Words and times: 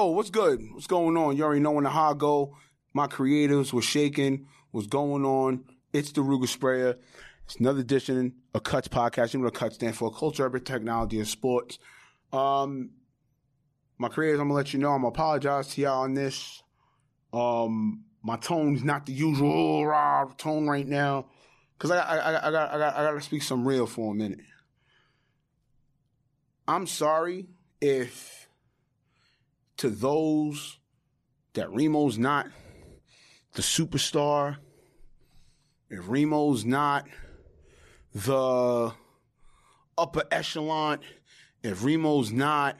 Yo, 0.00 0.06
what's 0.06 0.30
good? 0.30 0.66
What's 0.72 0.86
going 0.86 1.14
on? 1.18 1.36
You 1.36 1.44
already 1.44 1.60
know 1.60 1.72
when 1.72 1.84
the 1.84 1.90
high 1.90 2.14
go. 2.14 2.56
My 2.94 3.06
creatives 3.06 3.70
were 3.70 3.82
shaking. 3.82 4.46
What's 4.70 4.86
going 4.86 5.26
on? 5.26 5.66
It's 5.92 6.10
the 6.12 6.22
Ruger 6.22 6.48
Sprayer. 6.48 6.96
It's 7.44 7.56
another 7.56 7.80
edition 7.80 8.32
of 8.54 8.62
Cuts 8.62 8.88
Podcast. 8.88 9.34
You 9.34 9.40
know 9.40 9.44
what 9.44 9.52
Cuts 9.52 9.74
stand 9.74 9.94
for? 9.94 10.10
Culture, 10.10 10.46
urban 10.46 10.64
technology, 10.64 11.18
and 11.18 11.28
sports. 11.28 11.78
Um, 12.32 12.92
my 13.98 14.08
creators, 14.08 14.40
I'm 14.40 14.46
gonna 14.48 14.54
let 14.54 14.72
you 14.72 14.78
know. 14.78 14.92
I'm 14.92 15.02
gonna 15.02 15.08
apologize 15.08 15.68
to 15.74 15.82
y'all 15.82 16.04
on 16.04 16.14
this. 16.14 16.62
Um, 17.34 18.04
my 18.22 18.38
tone's 18.38 18.82
not 18.82 19.04
the 19.04 19.12
usual 19.12 19.84
rah 19.84 20.24
tone 20.38 20.66
right 20.66 20.88
now, 20.88 21.26
cause 21.78 21.90
I, 21.90 21.98
I, 21.98 22.16
I, 22.16 22.48
I 22.48 22.50
got, 22.50 22.72
I 22.72 22.78
got, 22.78 22.96
I 22.96 23.02
got 23.02 23.12
to 23.12 23.20
speak 23.20 23.42
some 23.42 23.68
real 23.68 23.84
for 23.84 24.12
a 24.12 24.16
minute. 24.16 24.40
I'm 26.66 26.86
sorry 26.86 27.48
if 27.82 28.39
to 29.80 29.88
those 29.88 30.78
that 31.54 31.66
Remo's 31.68 32.18
not 32.18 32.46
the 33.54 33.62
superstar, 33.62 34.58
if 35.88 36.06
Remo's 36.06 36.66
not 36.66 37.06
the 38.14 38.92
upper 39.96 40.22
echelon, 40.30 40.98
if 41.62 41.82
Remo's 41.82 42.30
not, 42.30 42.76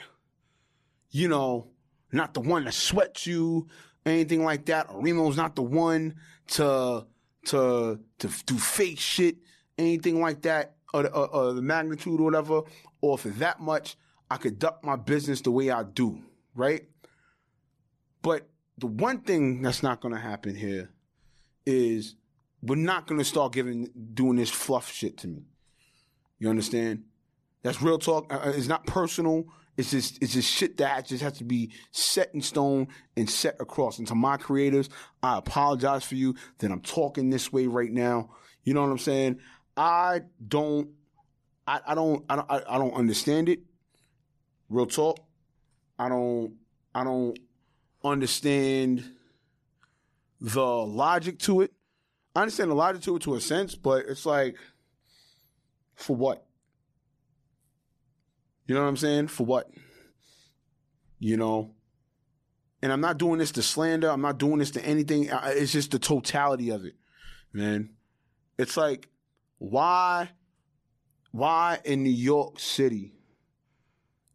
you 1.10 1.27
know, 1.28 1.68
not 2.12 2.34
the 2.34 2.41
one 2.41 2.66
that 2.66 2.74
sweats 2.74 3.27
you, 3.27 3.66
anything 4.05 4.44
like 4.44 4.66
that, 4.66 4.91
or 4.91 5.03
Remo's 5.03 5.38
not 5.38 5.56
the 5.56 5.62
one 5.62 6.16
to 6.48 7.06
to 7.47 7.98
to 8.19 8.28
do 8.44 8.58
fake 8.58 8.98
shit, 8.98 9.36
anything 9.78 10.20
like 10.20 10.42
that, 10.42 10.75
or, 10.92 11.06
or, 11.06 11.28
or 11.28 11.53
the 11.55 11.62
magnitude 11.62 12.20
or 12.20 12.25
whatever, 12.25 12.60
or 13.00 13.16
for 13.16 13.30
that 13.30 13.58
much, 13.58 13.97
I 14.30 14.36
could 14.36 14.58
duck 14.58 14.84
my 14.84 14.97
business 14.97 15.41
the 15.41 15.50
way 15.50 15.70
I 15.70 15.82
do, 15.82 16.20
right? 16.55 16.84
But 18.23 18.48
the 18.79 18.87
one 18.87 19.20
thing 19.20 19.62
that's 19.62 19.83
not 19.83 20.01
going 20.01 20.15
to 20.15 20.20
happen 20.20 20.55
here 20.55 20.91
is 21.67 22.15
we're 22.62 22.77
not 22.77 23.06
going 23.06 23.19
to 23.19 23.25
start 23.25 23.53
giving 23.53 23.91
doing 24.15 24.37
this 24.37 24.51
fluff 24.51 24.91
shit 24.91 25.19
to 25.19 25.28
me. 25.28 25.45
You 26.39 26.48
understand? 26.48 27.05
That's 27.62 27.83
real 27.83 27.98
talk. 27.98 28.33
Uh, 28.33 28.39
uh, 28.39 28.53
it's 28.55 28.69
not 28.69 28.87
personal. 28.87 29.45
It's 29.77 29.91
just 29.91 30.23
it's 30.23 30.33
just 30.33 30.51
shit 30.51 30.77
that 30.78 31.06
just 31.06 31.23
has 31.23 31.34
to 31.34 31.45
be 31.45 31.73
set 31.91 32.34
in 32.34 32.43
stone 32.43 32.89
and 33.17 33.28
set 33.28 33.56
across. 33.61 33.98
And 33.98 34.09
to 34.09 34.15
my 34.15 34.37
creators, 34.37 34.89
I 35.23 35.39
apologize 35.39 36.05
for 36.05 36.17
you 36.17 36.34
that 36.59 36.71
I'm 36.71 36.81
talking 36.81 37.31
this 37.31 37.53
way 37.53 37.67
right 37.67 37.91
now. 37.91 38.31
You 38.65 38.75
know 38.75 38.83
what 38.83 38.91
I'm 38.91 38.98
saying? 38.98 39.39
I 39.77 40.23
don't 40.47 40.91
I, 41.67 41.81
I 41.87 41.95
don't 41.95 42.25
I 42.28 42.37
don't 42.37 42.51
I 42.51 42.78
don't 42.78 42.95
understand 42.95 43.48
it. 43.48 43.61
Real 44.69 44.87
talk. 44.87 45.19
I 46.01 46.09
don't 46.09 46.55
I 46.95 47.05
don't 47.05 47.39
understand 48.03 49.05
the 50.41 50.65
logic 50.65 51.39
to 51.41 51.61
it. 51.61 51.75
I 52.34 52.41
understand 52.41 52.70
the 52.70 52.75
logic 52.75 53.03
to 53.03 53.17
it 53.17 53.23
to 53.23 53.34
a 53.34 53.41
sense, 53.41 53.75
but 53.75 54.06
it's 54.09 54.25
like 54.25 54.56
for 55.95 56.17
what? 56.17 56.47
You 58.67 58.75
know 58.75 58.81
what 58.81 58.89
I'm 58.89 58.97
saying? 58.97 59.28
For 59.28 59.45
what? 59.45 59.71
You 61.19 61.37
know? 61.37 61.75
And 62.81 62.91
I'm 62.91 63.03
not 63.03 63.19
doing 63.19 63.39
this 63.39 63.53
to 63.53 63.62
slander. 63.62 64.09
I'm 64.09 64.23
not 64.23 64.39
doing 64.39 64.59
this 64.59 64.71
to 64.71 64.83
anything. 64.83 65.28
It's 65.31 65.73
just 65.73 65.91
the 65.91 65.98
totality 65.98 66.71
of 66.71 66.87
it, 66.87 66.95
man. 67.53 67.91
It's 68.56 68.78
like, 68.78 69.09
why, 69.59 70.31
why 71.31 71.81
in 71.84 72.05
New 72.05 72.09
York 72.09 72.59
City, 72.59 73.12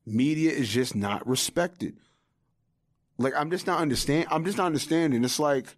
media 0.06 0.52
is 0.52 0.70
just 0.70 0.96
not 0.96 1.26
respected? 1.28 1.98
Like, 3.18 3.34
I'm 3.36 3.50
just 3.50 3.66
not 3.66 3.80
understand. 3.80 4.28
I'm 4.30 4.46
just 4.46 4.58
not 4.58 4.66
understanding. 4.66 5.24
It's 5.24 5.40
like, 5.40 5.76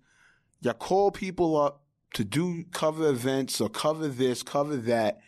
you 0.61 0.73
call 0.73 1.11
people 1.11 1.55
up 1.57 1.83
to 2.13 2.23
do 2.23 2.65
cover 2.71 3.09
events 3.09 3.61
or 3.61 3.69
cover 3.69 4.07
this, 4.07 4.43
cover 4.43 4.77
that. 4.77 5.19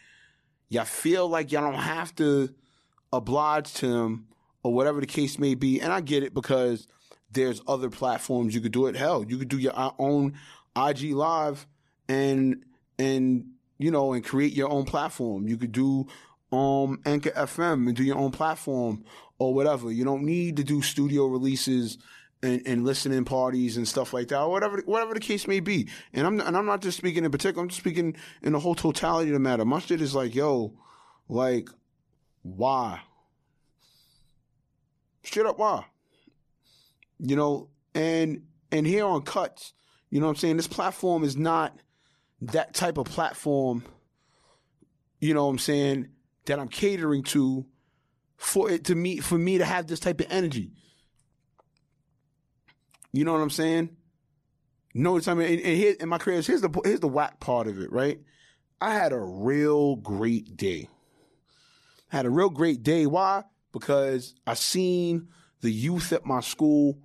You 0.69 0.83
feel 0.83 1.27
like 1.27 1.51
you 1.51 1.59
don't 1.59 1.73
have 1.73 2.15
to 2.15 2.53
oblige 3.11 3.73
to 3.75 3.87
them 3.87 4.27
or 4.63 4.73
whatever 4.73 4.99
the 4.99 5.07
case 5.07 5.39
may 5.39 5.55
be. 5.55 5.79
And 5.79 5.91
I 5.91 6.01
get 6.01 6.23
it 6.23 6.33
because 6.33 6.87
there's 7.31 7.61
other 7.67 7.89
platforms 7.89 8.55
you 8.55 8.61
could 8.61 8.71
do 8.71 8.87
it. 8.87 8.95
Hell, 8.95 9.25
you 9.27 9.37
could 9.37 9.49
do 9.49 9.57
your 9.57 9.77
uh, 9.77 9.91
own 9.99 10.33
IG 10.75 11.13
live 11.13 11.67
and 12.07 12.63
and 12.97 13.45
you 13.77 13.91
know 13.91 14.13
and 14.13 14.23
create 14.23 14.53
your 14.53 14.69
own 14.69 14.85
platform. 14.85 15.47
You 15.47 15.57
could 15.57 15.71
do 15.71 16.07
um 16.51 16.99
Anchor 17.05 17.31
FM 17.31 17.87
and 17.87 17.95
do 17.95 18.03
your 18.03 18.17
own 18.17 18.31
platform 18.31 19.03
or 19.37 19.53
whatever. 19.53 19.91
You 19.91 20.03
don't 20.03 20.23
need 20.23 20.57
to 20.57 20.63
do 20.63 20.81
studio 20.81 21.27
releases 21.27 21.97
and, 22.41 22.61
and 22.65 22.85
listening 22.85 23.25
parties 23.25 23.77
and 23.77 23.87
stuff 23.87 24.13
like 24.13 24.29
that, 24.29 24.41
or 24.41 24.51
whatever 24.51 24.81
whatever 24.85 25.13
the 25.13 25.19
case 25.19 25.47
may 25.47 25.59
be. 25.59 25.89
And 26.13 26.25
I'm 26.25 26.39
and 26.39 26.55
I'm 26.55 26.65
not 26.65 26.81
just 26.81 26.97
speaking 26.97 27.25
in 27.25 27.31
particular. 27.31 27.61
I'm 27.61 27.69
just 27.69 27.81
speaking 27.81 28.15
in 28.41 28.53
the 28.53 28.59
whole 28.59 28.75
totality 28.75 29.29
of 29.29 29.33
the 29.33 29.39
matter. 29.39 29.65
My 29.65 29.79
shit 29.79 30.01
is 30.01 30.15
like, 30.15 30.35
yo, 30.35 30.73
like 31.27 31.69
why? 32.41 33.01
Straight 35.23 35.45
up, 35.45 35.59
why? 35.59 35.85
You 37.19 37.35
know, 37.35 37.69
and 37.93 38.43
and 38.71 38.87
here 38.87 39.05
on 39.05 39.23
Cuts, 39.23 39.73
you 40.09 40.19
know 40.19 40.27
what 40.27 40.33
I'm 40.33 40.37
saying? 40.37 40.57
This 40.57 40.67
platform 40.67 41.23
is 41.23 41.35
not 41.35 41.77
that 42.41 42.73
type 42.73 42.97
of 42.97 43.05
platform, 43.05 43.83
you 45.19 45.33
know 45.33 45.45
what 45.45 45.51
I'm 45.51 45.59
saying, 45.59 46.07
that 46.49 46.59
I'm 46.59 46.67
catering 46.67 47.23
to 47.23 47.65
for 48.37 48.69
it 48.69 48.85
to 48.85 48.95
me 48.95 49.17
for 49.17 49.37
me 49.37 49.57
to 49.57 49.65
have 49.65 49.87
this 49.87 49.99
type 49.99 50.19
of 50.19 50.27
energy. 50.29 50.71
You 53.11 53.25
know 53.25 53.33
what 53.33 53.41
I'm 53.41 53.49
saying? 53.49 53.95
No, 54.93 55.19
I 55.25 55.33
mean, 55.33 55.47
and, 55.47 55.61
and 55.61 55.77
here 55.77 55.95
in 55.99 56.09
my 56.09 56.17
career, 56.17 56.41
here's 56.41 56.61
the 56.61 56.81
here's 56.83 56.99
the 56.99 57.07
whack 57.07 57.39
part 57.39 57.67
of 57.67 57.79
it, 57.79 57.91
right? 57.91 58.19
I 58.81 58.93
had 58.93 59.11
a 59.11 59.19
real 59.19 59.95
great 59.95 60.55
day 60.55 60.87
I 62.11 62.15
had 62.15 62.25
a 62.25 62.29
real 62.29 62.49
great 62.49 62.83
day. 62.83 63.05
Why? 63.05 63.43
Because 63.71 64.33
I 64.47 64.55
seen 64.55 65.27
the 65.61 65.71
youth 65.71 66.11
at 66.11 66.25
my 66.25 66.39
school 66.39 66.97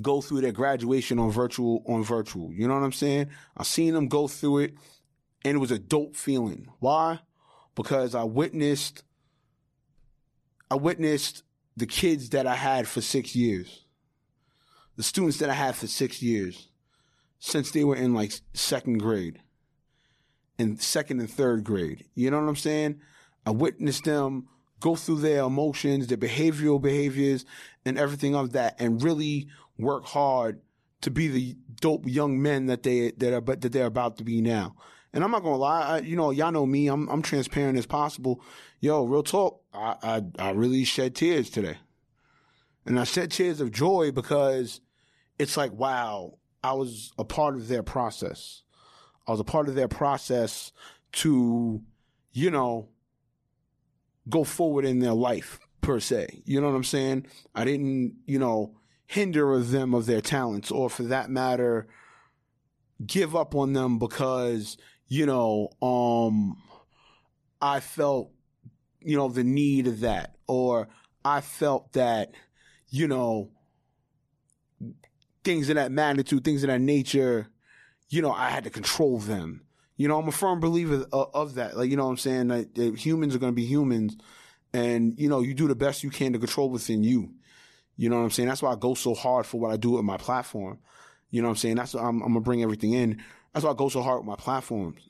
go 0.00 0.20
through 0.20 0.40
their 0.40 0.52
graduation 0.52 1.18
on 1.18 1.30
virtual 1.30 1.84
on 1.86 2.02
virtual. 2.02 2.52
You 2.52 2.66
know 2.66 2.74
what 2.74 2.82
I'm 2.82 2.92
saying? 2.92 3.30
I 3.56 3.62
seen 3.62 3.94
them 3.94 4.08
go 4.08 4.26
through 4.26 4.58
it 4.58 4.74
and 5.44 5.56
it 5.56 5.60
was 5.60 5.70
a 5.70 5.78
dope 5.78 6.16
feeling. 6.16 6.66
Why? 6.80 7.20
Because 7.74 8.14
I 8.14 8.24
witnessed 8.24 9.02
I 10.70 10.76
witnessed 10.76 11.42
the 11.76 11.86
kids 11.86 12.30
that 12.30 12.46
I 12.46 12.54
had 12.54 12.88
for 12.88 13.00
6 13.00 13.36
years. 13.36 13.84
The 14.96 15.02
students 15.02 15.38
that 15.38 15.50
I 15.50 15.54
had 15.54 15.74
for 15.76 15.86
6 15.86 16.22
years 16.22 16.68
since 17.38 17.70
they 17.70 17.84
were 17.84 17.96
in 17.96 18.14
like 18.14 18.32
second 18.54 18.98
grade 18.98 19.40
in 20.58 20.78
second 20.78 21.20
and 21.20 21.30
third 21.30 21.64
grade. 21.64 22.06
You 22.14 22.30
know 22.30 22.40
what 22.40 22.48
I'm 22.48 22.56
saying? 22.56 23.00
I 23.44 23.50
witnessed 23.50 24.04
them 24.04 24.48
go 24.80 24.94
through 24.96 25.20
their 25.20 25.42
emotions, 25.44 26.06
their 26.06 26.18
behavioral 26.18 26.80
behaviors, 26.80 27.44
and 27.84 27.98
everything 27.98 28.34
of 28.34 28.52
that, 28.52 28.76
and 28.78 29.02
really 29.02 29.48
work 29.78 30.04
hard 30.06 30.60
to 31.00 31.10
be 31.10 31.28
the 31.28 31.56
dope 31.80 32.06
young 32.06 32.40
men 32.40 32.66
that 32.66 32.82
they 32.82 33.10
that 33.12 33.32
are 33.32 33.40
but 33.40 33.60
that 33.60 33.72
they're 33.72 33.86
about 33.86 34.16
to 34.18 34.24
be 34.24 34.40
now. 34.40 34.76
And 35.14 35.22
I'm 35.22 35.30
not 35.30 35.44
gonna 35.44 35.56
lie, 35.56 35.82
I, 35.82 35.98
you 36.00 36.16
know, 36.16 36.32
y'all 36.32 36.50
know 36.50 36.66
me. 36.66 36.88
I'm 36.88 37.08
I'm 37.08 37.22
transparent 37.22 37.78
as 37.78 37.86
possible. 37.86 38.42
Yo, 38.80 39.04
real 39.04 39.22
talk. 39.22 39.62
I, 39.72 39.94
I 40.02 40.22
I 40.38 40.50
really 40.50 40.84
shed 40.84 41.14
tears 41.14 41.48
today, 41.48 41.78
and 42.84 42.98
I 42.98 43.04
shed 43.04 43.30
tears 43.30 43.60
of 43.60 43.70
joy 43.70 44.10
because 44.10 44.80
it's 45.38 45.56
like, 45.56 45.72
wow, 45.72 46.38
I 46.64 46.72
was 46.72 47.12
a 47.16 47.24
part 47.24 47.54
of 47.54 47.68
their 47.68 47.84
process. 47.84 48.62
I 49.26 49.30
was 49.30 49.40
a 49.40 49.44
part 49.44 49.68
of 49.68 49.76
their 49.76 49.88
process 49.88 50.72
to, 51.12 51.80
you 52.32 52.50
know, 52.50 52.88
go 54.28 54.42
forward 54.42 54.84
in 54.84 54.98
their 54.98 55.14
life 55.14 55.60
per 55.80 56.00
se. 56.00 56.42
You 56.44 56.60
know 56.60 56.68
what 56.68 56.76
I'm 56.76 56.84
saying? 56.84 57.26
I 57.54 57.64
didn't, 57.64 58.16
you 58.26 58.38
know, 58.38 58.76
hinder 59.06 59.58
them 59.60 59.94
of 59.94 60.06
their 60.06 60.20
talents 60.20 60.70
or 60.70 60.90
for 60.90 61.04
that 61.04 61.30
matter, 61.30 61.86
give 63.06 63.36
up 63.36 63.54
on 63.54 63.74
them 63.74 63.98
because, 63.98 64.76
you 65.08 65.26
know, 65.26 65.70
um, 65.82 66.56
I 67.60 67.80
felt, 67.80 68.30
you 69.00 69.16
know, 69.16 69.28
the 69.28 69.44
need 69.44 69.86
of 69.86 70.00
that 70.00 70.36
or 70.46 70.88
I 71.24 71.40
felt 71.40 71.92
that, 71.92 72.32
you 72.88 73.08
know, 73.08 73.50
things 75.44 75.68
of 75.68 75.76
that 75.76 75.92
magnitude, 75.92 76.44
things 76.44 76.62
of 76.62 76.68
that 76.68 76.80
nature, 76.80 77.48
you 78.08 78.22
know, 78.22 78.32
I 78.32 78.50
had 78.50 78.64
to 78.64 78.70
control 78.70 79.18
them. 79.18 79.62
You 79.96 80.08
know, 80.08 80.18
I'm 80.18 80.28
a 80.28 80.32
firm 80.32 80.60
believer 80.60 81.06
of, 81.12 81.30
of 81.34 81.54
that. 81.54 81.76
Like, 81.76 81.90
you 81.90 81.96
know 81.96 82.04
what 82.04 82.10
I'm 82.10 82.16
saying? 82.16 82.48
That, 82.48 82.96
humans 82.98 83.34
are 83.34 83.38
going 83.38 83.52
to 83.52 83.56
be 83.56 83.66
humans. 83.66 84.16
And, 84.72 85.18
you 85.18 85.28
know, 85.28 85.40
you 85.40 85.54
do 85.54 85.68
the 85.68 85.76
best 85.76 86.02
you 86.02 86.10
can 86.10 86.32
to 86.32 86.38
control 86.38 86.68
within 86.68 87.04
you. 87.04 87.32
You 87.96 88.08
know 88.08 88.16
what 88.16 88.24
I'm 88.24 88.30
saying? 88.30 88.48
That's 88.48 88.62
why 88.62 88.72
I 88.72 88.76
go 88.76 88.94
so 88.94 89.14
hard 89.14 89.46
for 89.46 89.60
what 89.60 89.70
I 89.70 89.76
do 89.76 89.92
with 89.92 90.04
my 90.04 90.16
platform. 90.16 90.80
You 91.30 91.42
know 91.42 91.48
what 91.48 91.52
I'm 91.52 91.58
saying? 91.58 91.76
That's 91.76 91.94
I'm, 91.94 92.22
I'm 92.22 92.32
gonna 92.32 92.40
bring 92.40 92.62
everything 92.62 92.92
in. 92.92 93.22
That's 93.54 93.64
why 93.64 93.70
I 93.70 93.74
go 93.74 93.88
so 93.88 94.02
hard 94.02 94.18
with 94.18 94.26
my 94.26 94.36
platforms. 94.36 95.08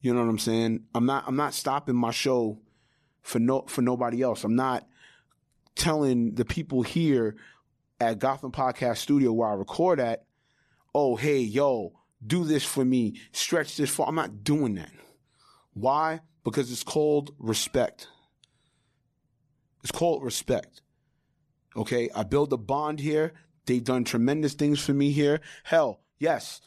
You 0.00 0.14
know 0.14 0.20
what 0.20 0.30
I'm 0.30 0.38
saying? 0.38 0.84
I'm 0.94 1.06
not 1.06 1.24
I'm 1.26 1.36
not 1.36 1.54
stopping 1.54 1.94
my 1.94 2.10
show 2.10 2.58
for 3.22 3.38
no 3.38 3.64
for 3.68 3.82
nobody 3.82 4.22
else. 4.22 4.42
I'm 4.42 4.56
not 4.56 4.86
telling 5.76 6.34
the 6.34 6.44
people 6.44 6.82
here 6.82 7.36
at 8.00 8.18
Gotham 8.18 8.52
Podcast 8.52 8.98
Studio 8.98 9.32
where 9.32 9.48
I 9.48 9.54
record 9.54 10.00
at, 10.00 10.24
oh, 10.94 11.16
hey, 11.16 11.38
yo, 11.38 11.92
do 12.26 12.44
this 12.44 12.64
for 12.64 12.84
me, 12.84 13.20
stretch 13.32 13.76
this 13.76 13.90
for. 13.90 14.08
I'm 14.08 14.14
not 14.14 14.44
doing 14.44 14.74
that. 14.74 14.90
Why? 15.74 16.20
Because 16.42 16.70
it's 16.72 16.84
called 16.84 17.34
respect. 17.38 18.08
It's 19.82 19.92
called 19.92 20.22
respect. 20.22 20.82
Okay. 21.76 22.08
I 22.14 22.22
build 22.22 22.52
a 22.52 22.56
bond 22.56 23.00
here. 23.00 23.32
They've 23.66 23.84
done 23.84 24.04
tremendous 24.04 24.54
things 24.54 24.80
for 24.80 24.94
me 24.94 25.10
here. 25.10 25.40
Hell, 25.64 26.00
yes. 26.18 26.60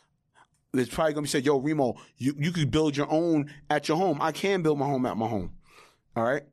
It's 0.80 0.94
probably 0.94 1.14
gonna 1.14 1.24
be 1.24 1.30
said, 1.30 1.46
yo, 1.46 1.58
Remo, 1.58 1.96
you, 2.18 2.36
you 2.38 2.52
could 2.52 2.72
build 2.72 2.96
your 2.96 3.12
own 3.12 3.52
at 3.70 3.88
your 3.88 3.98
home. 3.98 4.20
I 4.22 4.32
can 4.32 4.62
build 4.62 4.80
my 4.80 4.86
home 4.86 5.06
at 5.06 5.18
my 5.18 5.28
home. 5.28 5.52
All 6.16 6.24
right. 6.24 6.44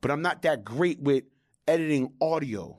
But 0.00 0.10
I'm 0.10 0.22
not 0.22 0.42
that 0.42 0.64
great 0.64 1.00
with 1.00 1.24
editing 1.66 2.12
audio 2.20 2.78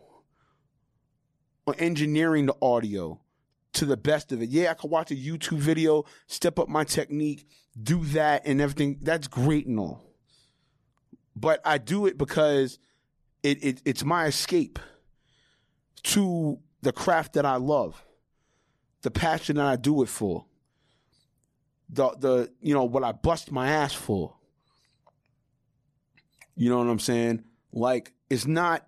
or 1.65 1.75
engineering 1.77 2.47
the 2.47 2.55
audio 2.61 3.21
to 3.73 3.85
the 3.85 3.97
best 3.97 4.31
of 4.31 4.41
it. 4.41 4.49
Yeah, 4.49 4.71
I 4.71 4.73
could 4.73 4.89
watch 4.89 5.11
a 5.11 5.15
YouTube 5.15 5.59
video, 5.59 6.05
step 6.27 6.57
up 6.59 6.67
my 6.67 6.83
technique, 6.83 7.47
do 7.81 8.03
that 8.05 8.43
and 8.45 8.59
everything. 8.59 8.97
That's 9.01 9.27
great 9.27 9.67
and 9.67 9.79
all. 9.79 10.03
But 11.35 11.61
I 11.63 11.77
do 11.77 12.05
it 12.05 12.17
because 12.17 12.79
it, 13.43 13.63
it 13.63 13.81
it's 13.85 14.03
my 14.03 14.25
escape 14.25 14.79
to 16.03 16.59
the 16.81 16.91
craft 16.91 17.33
that 17.33 17.45
I 17.45 17.57
love, 17.57 18.03
the 19.01 19.11
passion 19.11 19.57
that 19.57 19.65
I 19.65 19.75
do 19.75 20.01
it 20.01 20.09
for, 20.09 20.45
the 21.89 22.09
the 22.17 22.51
you 22.61 22.73
know 22.73 22.83
what 22.83 23.03
I 23.03 23.11
bust 23.11 23.51
my 23.51 23.69
ass 23.69 23.93
for. 23.93 24.35
You 26.55 26.69
know 26.69 26.77
what 26.77 26.87
I'm 26.87 26.99
saying? 26.99 27.43
Like 27.71 28.13
it's 28.29 28.45
not. 28.45 28.85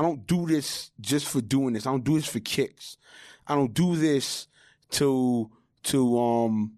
I 0.00 0.04
don't 0.04 0.26
do 0.26 0.46
this 0.46 0.90
just 1.00 1.28
for 1.28 1.40
doing 1.40 1.74
this. 1.74 1.86
I 1.86 1.90
don't 1.90 2.04
do 2.04 2.14
this 2.14 2.26
for 2.26 2.40
kicks. 2.40 2.96
I 3.46 3.54
don't 3.54 3.72
do 3.72 3.96
this 3.96 4.48
to 4.92 5.50
to 5.84 6.20
um 6.20 6.72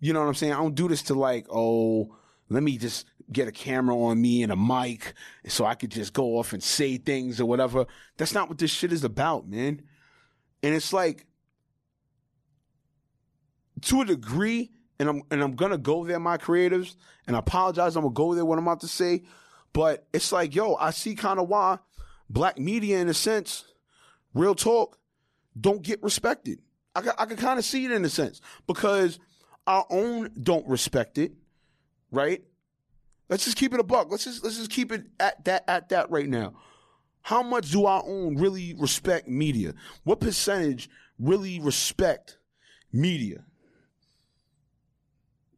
you 0.00 0.12
know 0.12 0.20
what 0.20 0.28
I'm 0.28 0.34
saying? 0.34 0.52
I 0.54 0.56
don't 0.56 0.74
do 0.74 0.88
this 0.88 1.02
to 1.04 1.14
like, 1.14 1.46
oh, 1.50 2.16
let 2.48 2.62
me 2.62 2.78
just 2.78 3.06
get 3.30 3.46
a 3.46 3.52
camera 3.52 3.96
on 3.96 4.20
me 4.20 4.42
and 4.42 4.50
a 4.50 4.56
mic 4.56 5.14
so 5.46 5.64
I 5.64 5.74
could 5.74 5.90
just 5.90 6.12
go 6.12 6.38
off 6.38 6.52
and 6.52 6.62
say 6.62 6.96
things 6.96 7.40
or 7.40 7.46
whatever. 7.46 7.86
That's 8.16 8.34
not 8.34 8.48
what 8.48 8.58
this 8.58 8.70
shit 8.70 8.92
is 8.92 9.04
about, 9.04 9.46
man. 9.46 9.82
And 10.62 10.74
it's 10.74 10.92
like 10.92 11.26
to 13.82 14.00
a 14.02 14.04
degree, 14.04 14.70
and 15.00 15.08
I'm 15.08 15.22
and 15.30 15.42
I'm 15.42 15.56
gonna 15.56 15.78
go 15.78 16.04
there, 16.04 16.20
my 16.20 16.36
creatives, 16.36 16.94
and 17.26 17.34
I 17.34 17.38
apologize, 17.38 17.96
I'm 17.96 18.02
gonna 18.02 18.12
go 18.12 18.34
there 18.34 18.44
what 18.44 18.58
I'm 18.58 18.64
about 18.66 18.80
to 18.80 18.88
say. 18.88 19.22
But 19.72 20.06
it's 20.12 20.30
like, 20.30 20.54
yo, 20.54 20.74
I 20.74 20.90
see 20.90 21.14
kind 21.14 21.40
of 21.40 21.48
why 21.48 21.78
black 22.28 22.58
media, 22.58 22.98
in 22.98 23.08
a 23.08 23.14
sense, 23.14 23.64
real 24.34 24.54
talk, 24.54 24.98
don't 25.58 25.82
get 25.82 26.02
respected. 26.02 26.60
I, 26.94 27.02
I 27.18 27.24
can 27.24 27.38
kind 27.38 27.58
of 27.58 27.64
see 27.64 27.86
it 27.86 27.92
in 27.92 28.04
a 28.04 28.10
sense 28.10 28.42
because 28.66 29.18
our 29.66 29.86
own 29.88 30.30
don't 30.40 30.68
respect 30.68 31.16
it, 31.16 31.32
right? 32.10 32.44
Let's 33.30 33.44
just 33.46 33.56
keep 33.56 33.72
it 33.72 33.80
a 33.80 33.84
buck. 33.84 34.08
Let's 34.10 34.24
just 34.24 34.44
let's 34.44 34.58
just 34.58 34.70
keep 34.70 34.92
it 34.92 35.06
at 35.18 35.42
that 35.46 35.64
at 35.66 35.88
that 35.88 36.10
right 36.10 36.28
now. 36.28 36.52
How 37.22 37.42
much 37.42 37.70
do 37.70 37.86
our 37.86 38.02
own 38.04 38.36
really 38.36 38.74
respect 38.74 39.28
media? 39.28 39.72
What 40.04 40.20
percentage 40.20 40.90
really 41.18 41.58
respect 41.58 42.36
media? 42.92 43.44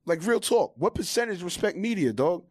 Like 0.05 0.25
real 0.27 0.41
talk. 0.41 0.75
What 0.77 0.95
percentage 0.95 1.43
respect 1.43 1.77
media, 1.77 2.13
dog? 2.13 2.45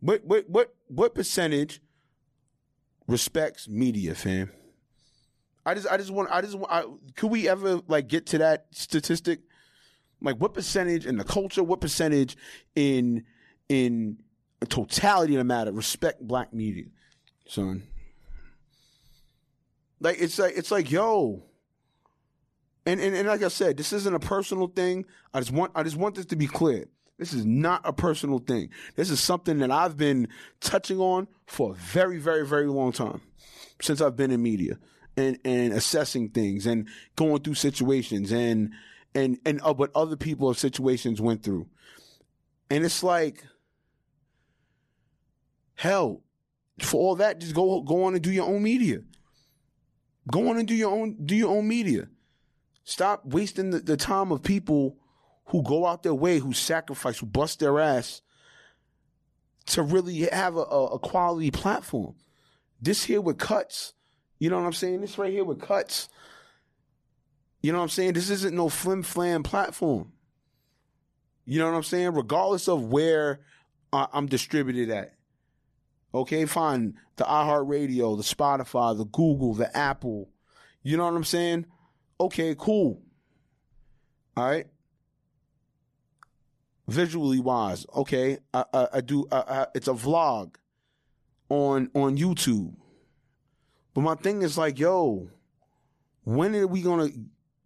What 0.00 0.24
what 0.24 0.48
what 0.48 0.74
what 0.88 1.14
percentage 1.14 1.80
respects 3.06 3.68
media, 3.68 4.14
fam? 4.14 4.50
I 5.64 5.74
just 5.74 5.88
I 5.88 5.96
just 5.96 6.10
want 6.10 6.30
I 6.30 6.40
just 6.40 6.54
want 6.54 6.72
I, 6.72 6.84
could 7.16 7.30
we 7.30 7.48
ever 7.48 7.80
like 7.88 8.08
get 8.08 8.26
to 8.26 8.38
that 8.38 8.66
statistic? 8.70 9.40
Like 10.22 10.36
what 10.36 10.54
percentage 10.54 11.06
in 11.06 11.18
the 11.18 11.24
culture, 11.24 11.62
what 11.62 11.80
percentage 11.80 12.36
in 12.74 13.24
in 13.68 14.18
totality 14.68 15.34
of 15.34 15.38
the 15.38 15.44
matter 15.44 15.72
respect 15.72 16.20
black 16.20 16.54
media, 16.54 16.84
son? 17.46 17.82
Like 20.00 20.16
it's 20.20 20.38
like 20.38 20.56
it's 20.56 20.70
like 20.70 20.90
yo. 20.90 21.42
And, 22.86 23.00
and 23.00 23.16
and 23.16 23.26
like 23.26 23.42
I 23.42 23.48
said, 23.48 23.76
this 23.76 23.92
isn't 23.92 24.14
a 24.14 24.20
personal 24.20 24.68
thing. 24.68 25.04
I 25.34 25.40
just 25.40 25.52
want 25.52 25.72
I 25.74 25.82
just 25.82 25.96
want 25.96 26.14
this 26.14 26.26
to 26.26 26.36
be 26.36 26.46
clear. 26.46 26.86
This 27.18 27.32
is 27.32 27.44
not 27.44 27.80
a 27.84 27.92
personal 27.92 28.38
thing. 28.38 28.70
This 28.94 29.10
is 29.10 29.20
something 29.20 29.58
that 29.58 29.70
I've 29.70 29.96
been 29.96 30.28
touching 30.60 31.00
on 31.00 31.28
for 31.46 31.72
a 31.72 31.74
very, 31.74 32.18
very, 32.18 32.46
very 32.46 32.66
long 32.66 32.92
time 32.92 33.22
since 33.80 34.00
I've 34.00 34.16
been 34.16 34.30
in 34.30 34.42
media 34.42 34.78
and 35.16 35.38
and 35.44 35.72
assessing 35.72 36.28
things 36.28 36.66
and 36.66 36.88
going 37.16 37.42
through 37.42 37.54
situations 37.54 38.32
and 38.32 38.72
and 39.14 39.38
and 39.44 39.60
uh, 39.62 39.72
what 39.74 39.90
other 39.94 40.16
people 40.16 40.48
of 40.48 40.58
situations 40.58 41.20
went 41.20 41.42
through. 41.42 41.66
And 42.70 42.84
it's 42.84 43.02
like 43.02 43.44
hell, 45.74 46.22
for 46.80 47.00
all 47.00 47.16
that, 47.16 47.40
just 47.40 47.54
go 47.54 47.80
go 47.80 48.04
on 48.04 48.14
and 48.14 48.22
do 48.22 48.30
your 48.30 48.46
own 48.46 48.62
media. 48.62 49.00
Go 50.30 50.50
on 50.50 50.58
and 50.58 50.68
do 50.68 50.74
your 50.74 50.92
own 50.92 51.16
do 51.24 51.34
your 51.34 51.56
own 51.56 51.66
media. 51.66 52.08
Stop 52.86 53.26
wasting 53.26 53.68
the, 53.68 53.80
the 53.80 53.98
time 53.98 54.32
of 54.32 54.42
people 54.42 54.96
who 55.48 55.62
go 55.62 55.84
out 55.84 56.02
their 56.02 56.14
way, 56.14 56.38
who 56.38 56.54
sacrifice, 56.54 57.18
who 57.18 57.26
bust 57.26 57.60
their 57.60 57.78
ass 57.78 58.22
to 59.66 59.82
really 59.82 60.20
have 60.32 60.56
a, 60.56 60.60
a 60.60 60.98
quality 60.98 61.50
platform. 61.50 62.14
This 62.80 63.04
here 63.04 63.20
with 63.20 63.36
cuts 63.36 63.92
you 64.38 64.50
know 64.50 64.58
what 64.58 64.66
I'm 64.66 64.72
saying? 64.72 65.00
This 65.00 65.18
right 65.18 65.32
here 65.32 65.44
with 65.44 65.60
cuts. 65.60 66.08
You 67.62 67.72
know 67.72 67.78
what 67.78 67.84
I'm 67.84 67.90
saying? 67.90 68.12
This 68.12 68.30
isn't 68.30 68.54
no 68.54 68.68
flim 68.68 69.02
flam 69.02 69.42
platform. 69.42 70.12
You 71.44 71.58
know 71.58 71.70
what 71.70 71.76
I'm 71.76 71.82
saying? 71.82 72.12
Regardless 72.14 72.68
of 72.68 72.84
where 72.84 73.40
I'm 73.92 74.26
distributed 74.26 74.90
at. 74.90 75.12
Okay, 76.12 76.44
fine. 76.44 76.94
The 77.16 77.24
iHeartRadio, 77.24 78.16
the 78.16 78.22
Spotify, 78.22 78.96
the 78.96 79.04
Google, 79.04 79.54
the 79.54 79.74
Apple. 79.76 80.28
You 80.82 80.96
know 80.96 81.04
what 81.04 81.14
I'm 81.14 81.24
saying? 81.24 81.66
Okay, 82.18 82.54
cool. 82.58 83.02
All 84.36 84.46
right. 84.46 84.66
Visually 86.88 87.40
wise, 87.40 87.84
okay. 87.94 88.38
I, 88.54 88.64
I, 88.72 88.88
I 88.94 89.00
do. 89.00 89.26
I, 89.32 89.66
it's 89.74 89.88
a 89.88 89.92
vlog 89.92 90.54
on 91.48 91.90
on 91.94 92.16
YouTube. 92.16 92.74
But 93.92 94.02
my 94.02 94.14
thing 94.14 94.42
is 94.42 94.56
like, 94.56 94.78
yo, 94.78 95.30
when 96.22 96.54
are 96.54 96.66
we 96.66 96.82
gonna 96.82 97.08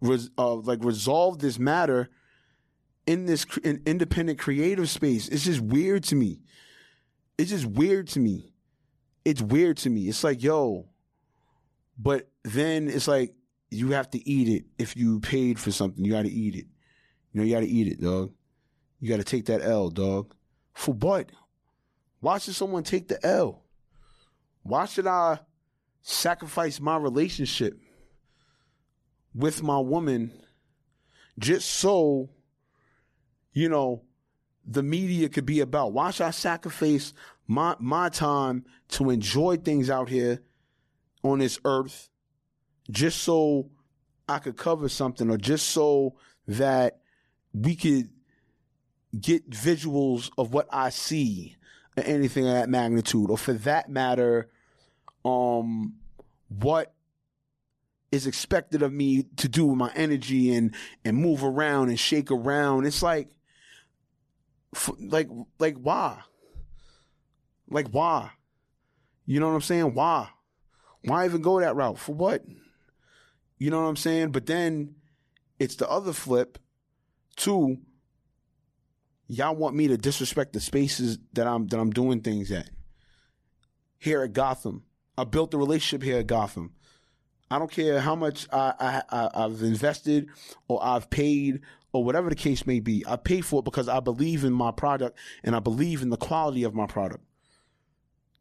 res- 0.00 0.30
uh, 0.38 0.54
like 0.54 0.82
resolve 0.82 1.38
this 1.40 1.58
matter 1.58 2.08
in 3.06 3.26
this 3.26 3.44
in 3.62 3.82
independent 3.84 4.38
creative 4.38 4.88
space? 4.88 5.28
It's 5.28 5.44
just 5.44 5.60
weird 5.60 6.04
to 6.04 6.14
me. 6.14 6.40
It's 7.36 7.50
just 7.50 7.66
weird 7.66 8.08
to 8.08 8.20
me. 8.20 8.54
It's 9.24 9.42
weird 9.42 9.76
to 9.78 9.90
me. 9.90 10.08
It's 10.08 10.24
like, 10.24 10.42
yo, 10.42 10.88
but 11.98 12.30
then 12.42 12.88
it's 12.88 13.06
like 13.08 13.34
you 13.70 13.92
have 13.92 14.10
to 14.10 14.28
eat 14.28 14.48
it. 14.48 14.64
If 14.78 14.96
you 14.96 15.20
paid 15.20 15.58
for 15.58 15.70
something, 15.70 16.04
you 16.04 16.12
got 16.12 16.22
to 16.22 16.30
eat 16.30 16.54
it. 16.54 16.66
You 17.32 17.40
know, 17.40 17.46
you 17.46 17.54
got 17.54 17.60
to 17.60 17.68
eat 17.68 17.86
it, 17.86 18.00
dog. 18.00 18.32
You 18.98 19.08
got 19.08 19.18
to 19.18 19.24
take 19.24 19.46
that 19.46 19.62
L, 19.62 19.90
dog. 19.90 20.34
For 20.74 20.92
what? 20.92 21.30
Why 22.20 22.38
should 22.38 22.54
someone 22.54 22.82
take 22.82 23.08
the 23.08 23.24
L? 23.24 23.62
Why 24.62 24.84
should 24.86 25.06
I 25.06 25.40
sacrifice 26.02 26.80
my 26.80 26.96
relationship 26.96 27.78
with 29.34 29.62
my 29.62 29.78
woman 29.78 30.32
just 31.38 31.68
so, 31.68 32.30
you 33.52 33.68
know, 33.68 34.02
the 34.66 34.82
media 34.82 35.28
could 35.28 35.46
be 35.46 35.60
about. 35.60 35.92
Why 35.92 36.10
should 36.10 36.26
I 36.26 36.30
sacrifice 36.30 37.14
my 37.46 37.74
my 37.78 38.08
time 38.08 38.64
to 38.90 39.10
enjoy 39.10 39.56
things 39.56 39.90
out 39.90 40.08
here 40.08 40.42
on 41.22 41.38
this 41.38 41.58
earth 41.64 42.08
just 42.90 43.22
so 43.22 43.70
I 44.28 44.38
could 44.38 44.56
cover 44.56 44.88
something 44.88 45.30
or 45.30 45.36
just 45.36 45.68
so 45.68 46.14
that 46.46 47.00
we 47.52 47.74
could 47.76 48.10
get 49.18 49.50
visuals 49.50 50.30
of 50.38 50.52
what 50.52 50.68
I 50.70 50.90
see 50.90 51.56
or 51.96 52.04
anything 52.04 52.46
of 52.46 52.54
that 52.54 52.68
magnitude, 52.68 53.30
or 53.30 53.38
for 53.38 53.52
that 53.52 53.88
matter, 53.88 54.48
um 55.24 55.94
what 56.48 56.92
is 58.10 58.26
expected 58.26 58.82
of 58.82 58.92
me 58.92 59.24
to 59.36 59.48
do 59.48 59.66
with 59.66 59.76
my 59.76 59.92
energy 59.94 60.52
and 60.54 60.74
and 61.04 61.16
move 61.16 61.44
around 61.44 61.88
and 61.88 61.98
shake 61.98 62.30
around. 62.30 62.86
It's 62.86 63.02
like 63.02 63.28
like 64.98 65.28
like 65.58 65.76
why? 65.76 66.20
Like 67.68 67.88
why? 67.88 68.30
You 69.26 69.40
know 69.40 69.48
what 69.48 69.54
I'm 69.54 69.60
saying? 69.60 69.94
Why? 69.94 70.28
Why 71.04 71.24
even 71.24 71.42
go 71.42 71.60
that 71.60 71.76
route? 71.76 71.98
For 71.98 72.14
what? 72.14 72.44
You 73.60 73.70
know 73.70 73.82
what 73.82 73.88
I'm 73.88 73.96
saying? 73.96 74.32
But 74.32 74.46
then 74.46 74.96
it's 75.60 75.76
the 75.76 75.88
other 75.88 76.14
flip 76.14 76.58
too. 77.36 77.78
Y'all 79.28 79.54
want 79.54 79.76
me 79.76 79.86
to 79.88 79.98
disrespect 79.98 80.54
the 80.54 80.60
spaces 80.60 81.18
that 81.34 81.46
I'm 81.46 81.68
that 81.68 81.78
I'm 81.78 81.90
doing 81.90 82.22
things 82.22 82.50
at. 82.50 82.70
Here 83.98 84.22
at 84.22 84.32
Gotham, 84.32 84.84
I 85.16 85.24
built 85.24 85.52
a 85.52 85.58
relationship 85.58 86.02
here 86.02 86.18
at 86.18 86.26
Gotham. 86.26 86.72
I 87.50 87.58
don't 87.58 87.70
care 87.70 88.00
how 88.00 88.16
much 88.16 88.46
I, 88.50 88.72
I, 88.80 89.02
I 89.10 89.44
I've 89.44 89.62
invested 89.62 90.28
or 90.66 90.82
I've 90.82 91.10
paid 91.10 91.60
or 91.92 92.02
whatever 92.02 92.30
the 92.30 92.36
case 92.36 92.66
may 92.66 92.80
be. 92.80 93.04
I 93.06 93.16
pay 93.16 93.42
for 93.42 93.60
it 93.60 93.64
because 93.64 93.88
I 93.88 94.00
believe 94.00 94.42
in 94.42 94.54
my 94.54 94.70
product 94.70 95.18
and 95.44 95.54
I 95.54 95.60
believe 95.60 96.00
in 96.00 96.08
the 96.08 96.16
quality 96.16 96.64
of 96.64 96.74
my 96.74 96.86
product. 96.86 97.24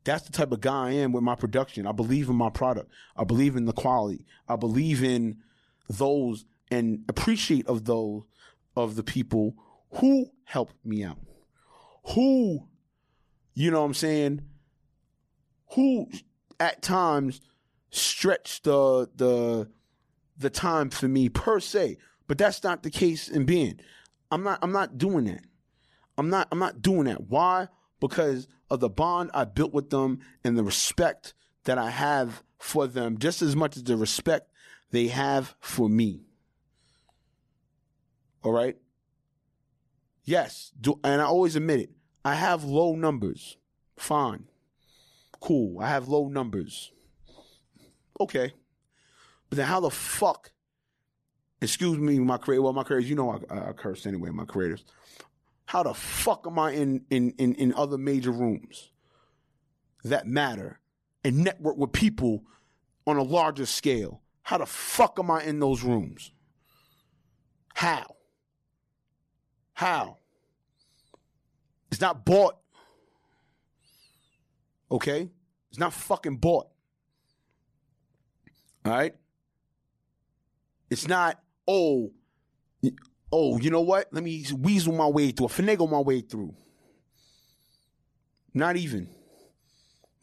That's 0.09 0.25
the 0.25 0.31
type 0.31 0.51
of 0.51 0.59
guy 0.59 0.87
I 0.87 0.91
am 0.93 1.11
with 1.11 1.21
my 1.21 1.35
production. 1.35 1.85
I 1.85 1.91
believe 1.91 2.29
in 2.29 2.35
my 2.35 2.49
product. 2.49 2.91
I 3.15 3.23
believe 3.23 3.55
in 3.55 3.65
the 3.65 3.73
quality. 3.73 4.25
I 4.47 4.55
believe 4.55 5.03
in 5.03 5.37
those 5.87 6.45
and 6.71 7.05
appreciate 7.07 7.67
of 7.67 7.85
those 7.85 8.23
of 8.75 8.95
the 8.95 9.03
people 9.03 9.53
who 9.91 10.31
helped 10.45 10.83
me 10.83 11.03
out. 11.03 11.19
Who, 12.15 12.67
you 13.53 13.69
know 13.69 13.81
what 13.81 13.85
I'm 13.85 13.93
saying, 13.93 14.41
who 15.73 16.09
at 16.59 16.81
times 16.81 17.39
stretched 17.91 18.63
the 18.63 19.11
the 19.15 19.69
the 20.39 20.49
time 20.49 20.89
for 20.89 21.07
me 21.07 21.29
per 21.29 21.59
se. 21.59 21.97
But 22.27 22.39
that's 22.39 22.63
not 22.63 22.81
the 22.81 22.89
case 22.89 23.29
in 23.29 23.45
being. 23.45 23.79
I'm 24.31 24.41
not 24.41 24.57
I'm 24.63 24.71
not 24.71 24.97
doing 24.97 25.25
that. 25.25 25.45
I'm 26.17 26.31
not 26.31 26.47
I'm 26.51 26.57
not 26.57 26.81
doing 26.81 27.03
that. 27.03 27.29
Why? 27.29 27.67
Because 27.99 28.47
of 28.69 28.79
the 28.79 28.89
bond 28.89 29.31
I 29.33 29.45
built 29.45 29.73
with 29.73 29.89
them 29.89 30.19
and 30.43 30.57
the 30.57 30.63
respect 30.63 31.33
that 31.63 31.77
I 31.77 31.89
have 31.89 32.43
for 32.57 32.87
them, 32.87 33.17
just 33.17 33.41
as 33.41 33.55
much 33.55 33.77
as 33.77 33.83
the 33.83 33.97
respect 33.97 34.51
they 34.91 35.07
have 35.07 35.55
for 35.59 35.89
me. 35.89 36.21
All 38.43 38.51
right? 38.51 38.77
Yes, 40.23 40.71
do, 40.79 40.99
and 41.03 41.21
I 41.21 41.25
always 41.25 41.55
admit 41.55 41.79
it. 41.79 41.89
I 42.23 42.35
have 42.35 42.63
low 42.63 42.95
numbers. 42.95 43.57
Fine. 43.97 44.45
Cool. 45.39 45.79
I 45.79 45.87
have 45.87 46.07
low 46.07 46.27
numbers. 46.27 46.91
Okay. 48.19 48.53
But 49.49 49.57
then 49.57 49.65
how 49.65 49.79
the 49.79 49.89
fuck, 49.89 50.51
excuse 51.61 51.97
me, 51.97 52.19
my 52.19 52.37
creator, 52.37 52.61
well, 52.61 52.73
my 52.73 52.83
creators, 52.83 53.09
you 53.09 53.15
know 53.15 53.39
I, 53.49 53.69
I 53.69 53.73
curse 53.73 54.05
anyway, 54.05 54.29
my 54.29 54.45
creators. 54.45 54.83
How 55.69 55.83
the 55.83 55.93
fuck 55.93 56.47
am 56.47 56.57
I 56.57 56.71
in, 56.71 57.05
in, 57.11 57.35
in, 57.37 57.53
in 57.53 57.75
other 57.75 57.99
major 57.99 58.31
rooms 58.31 58.89
that 60.03 60.25
matter 60.25 60.79
and 61.23 61.43
network 61.43 61.77
with 61.77 61.91
people 61.91 62.43
on 63.05 63.17
a 63.17 63.21
larger 63.21 63.67
scale? 63.67 64.23
How 64.41 64.57
the 64.57 64.65
fuck 64.65 65.19
am 65.19 65.29
I 65.29 65.43
in 65.43 65.59
those 65.59 65.83
rooms? 65.83 66.31
How? 67.75 68.15
How? 69.73 70.17
It's 71.91 72.01
not 72.01 72.25
bought. 72.25 72.55
Okay? 74.89 75.29
It's 75.69 75.77
not 75.77 75.93
fucking 75.93 76.37
bought. 76.37 76.65
All 78.85 78.91
right? 78.91 79.13
It's 80.89 81.07
not, 81.07 81.39
oh, 81.67 82.11
oh, 83.31 83.59
you 83.59 83.69
know 83.69 83.81
what? 83.81 84.07
Let 84.11 84.23
me 84.23 84.45
weasel 84.57 84.93
my 84.93 85.07
way 85.07 85.31
through, 85.31 85.47
finagle 85.47 85.89
my 85.89 85.99
way 85.99 86.21
through. 86.21 86.55
Not 88.53 88.75
even. 88.77 89.09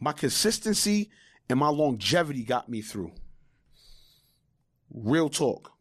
My 0.00 0.12
consistency 0.12 1.10
and 1.48 1.58
my 1.58 1.68
longevity 1.68 2.42
got 2.42 2.68
me 2.68 2.82
through. 2.82 3.12
Real 4.92 5.28
talk. 5.28 5.72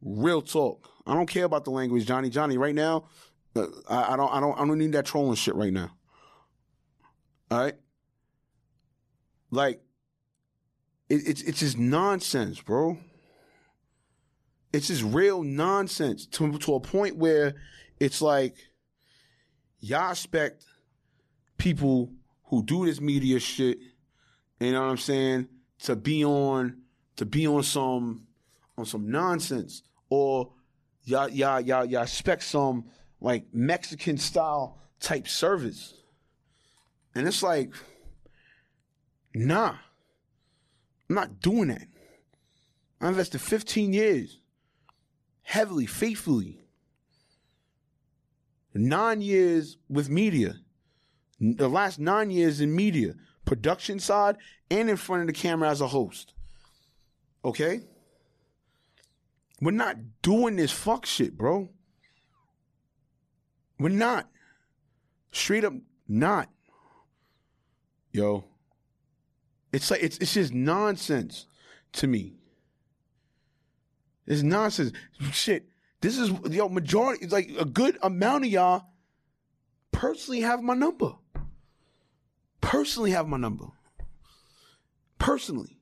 Real 0.00 0.42
talk. 0.42 0.88
I 1.06 1.14
don't 1.14 1.26
care 1.26 1.44
about 1.44 1.64
the 1.64 1.70
language, 1.70 2.06
Johnny. 2.06 2.30
Johnny, 2.30 2.58
right 2.58 2.74
now, 2.74 3.08
uh, 3.54 3.66
I, 3.88 4.14
I 4.14 4.16
don't, 4.16 4.32
I 4.32 4.40
don't, 4.40 4.54
I 4.58 4.66
don't 4.66 4.78
need 4.78 4.92
that 4.92 5.06
trolling 5.06 5.34
shit 5.36 5.54
right 5.54 5.72
now. 5.72 5.90
All 7.50 7.58
right. 7.58 7.74
Like, 9.50 9.80
it, 11.08 11.22
it's 11.26 11.42
it's 11.42 11.60
just 11.60 11.78
nonsense, 11.78 12.60
bro. 12.60 12.98
It's 14.72 14.88
just 14.88 15.02
real 15.02 15.42
nonsense 15.42 16.26
to 16.26 16.58
to 16.58 16.74
a 16.74 16.80
point 16.80 17.16
where 17.16 17.54
it's 17.98 18.20
like 18.20 18.56
y'all 19.80 20.10
expect 20.10 20.64
people 21.56 22.10
who 22.44 22.62
do 22.62 22.86
this 22.86 23.00
media 23.00 23.40
shit, 23.40 23.78
you 24.60 24.72
know 24.72 24.82
what 24.82 24.90
I'm 24.90 24.96
saying, 24.98 25.48
to 25.84 25.96
be 25.96 26.24
on 26.24 26.82
to 27.16 27.24
be 27.24 27.46
on 27.46 27.62
some 27.62 28.26
on 28.76 28.84
some 28.84 29.10
nonsense 29.10 29.82
or 30.10 30.52
y'all 31.04 31.28
y'all 31.28 31.60
y'all 31.60 31.84
y'all 31.84 32.02
expect 32.02 32.42
some 32.42 32.84
like 33.20 33.46
Mexican 33.52 34.18
style 34.18 34.78
type 35.00 35.28
service. 35.28 35.94
And 37.14 37.26
it's 37.26 37.42
like, 37.42 37.72
nah, 39.34 39.74
I'm 41.08 41.14
not 41.14 41.40
doing 41.40 41.68
that. 41.68 41.88
I 43.00 43.08
invested 43.08 43.40
15 43.40 43.92
years, 43.92 44.40
heavily, 45.46 45.86
faithfully. 45.86 46.58
Nine 48.74 49.20
years 49.22 49.78
with 49.88 50.10
media. 50.10 50.56
The 51.40 51.68
last 51.68 51.98
nine 51.98 52.30
years 52.30 52.60
in 52.60 52.74
media, 52.74 53.14
production 53.44 54.00
side 54.00 54.36
and 54.70 54.90
in 54.90 54.96
front 54.96 55.22
of 55.22 55.28
the 55.28 55.32
camera 55.32 55.70
as 55.70 55.80
a 55.80 55.86
host. 55.86 56.34
Okay? 57.44 57.82
We're 59.60 59.70
not 59.70 59.96
doing 60.20 60.56
this 60.56 60.72
fuck 60.72 61.06
shit, 61.06 61.38
bro. 61.38 61.68
We're 63.78 63.88
not. 63.90 64.28
Straight 65.30 65.64
up 65.64 65.74
not. 66.08 66.50
Yo. 68.12 68.44
It's 69.72 69.90
like 69.90 70.02
it's 70.02 70.18
it's 70.18 70.34
just 70.34 70.52
nonsense 70.52 71.46
to 71.92 72.06
me. 72.06 72.34
It's 74.26 74.42
nonsense. 74.42 74.92
Shit. 75.32 75.68
This 76.00 76.18
is 76.18 76.30
yo 76.50 76.68
majority. 76.68 77.24
It's 77.24 77.32
like 77.32 77.50
a 77.58 77.64
good 77.64 77.98
amount 78.02 78.44
of 78.44 78.50
y'all 78.50 78.84
personally 79.92 80.40
have 80.40 80.62
my 80.62 80.74
number. 80.74 81.12
Personally 82.60 83.12
have 83.12 83.28
my 83.28 83.36
number. 83.36 83.66
Personally. 85.18 85.78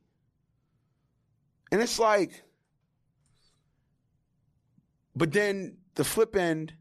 And 1.72 1.82
it's 1.82 1.98
like, 1.98 2.44
but 5.16 5.32
then 5.32 5.78
the 5.94 6.04
flip 6.04 6.36
end, 6.36 6.74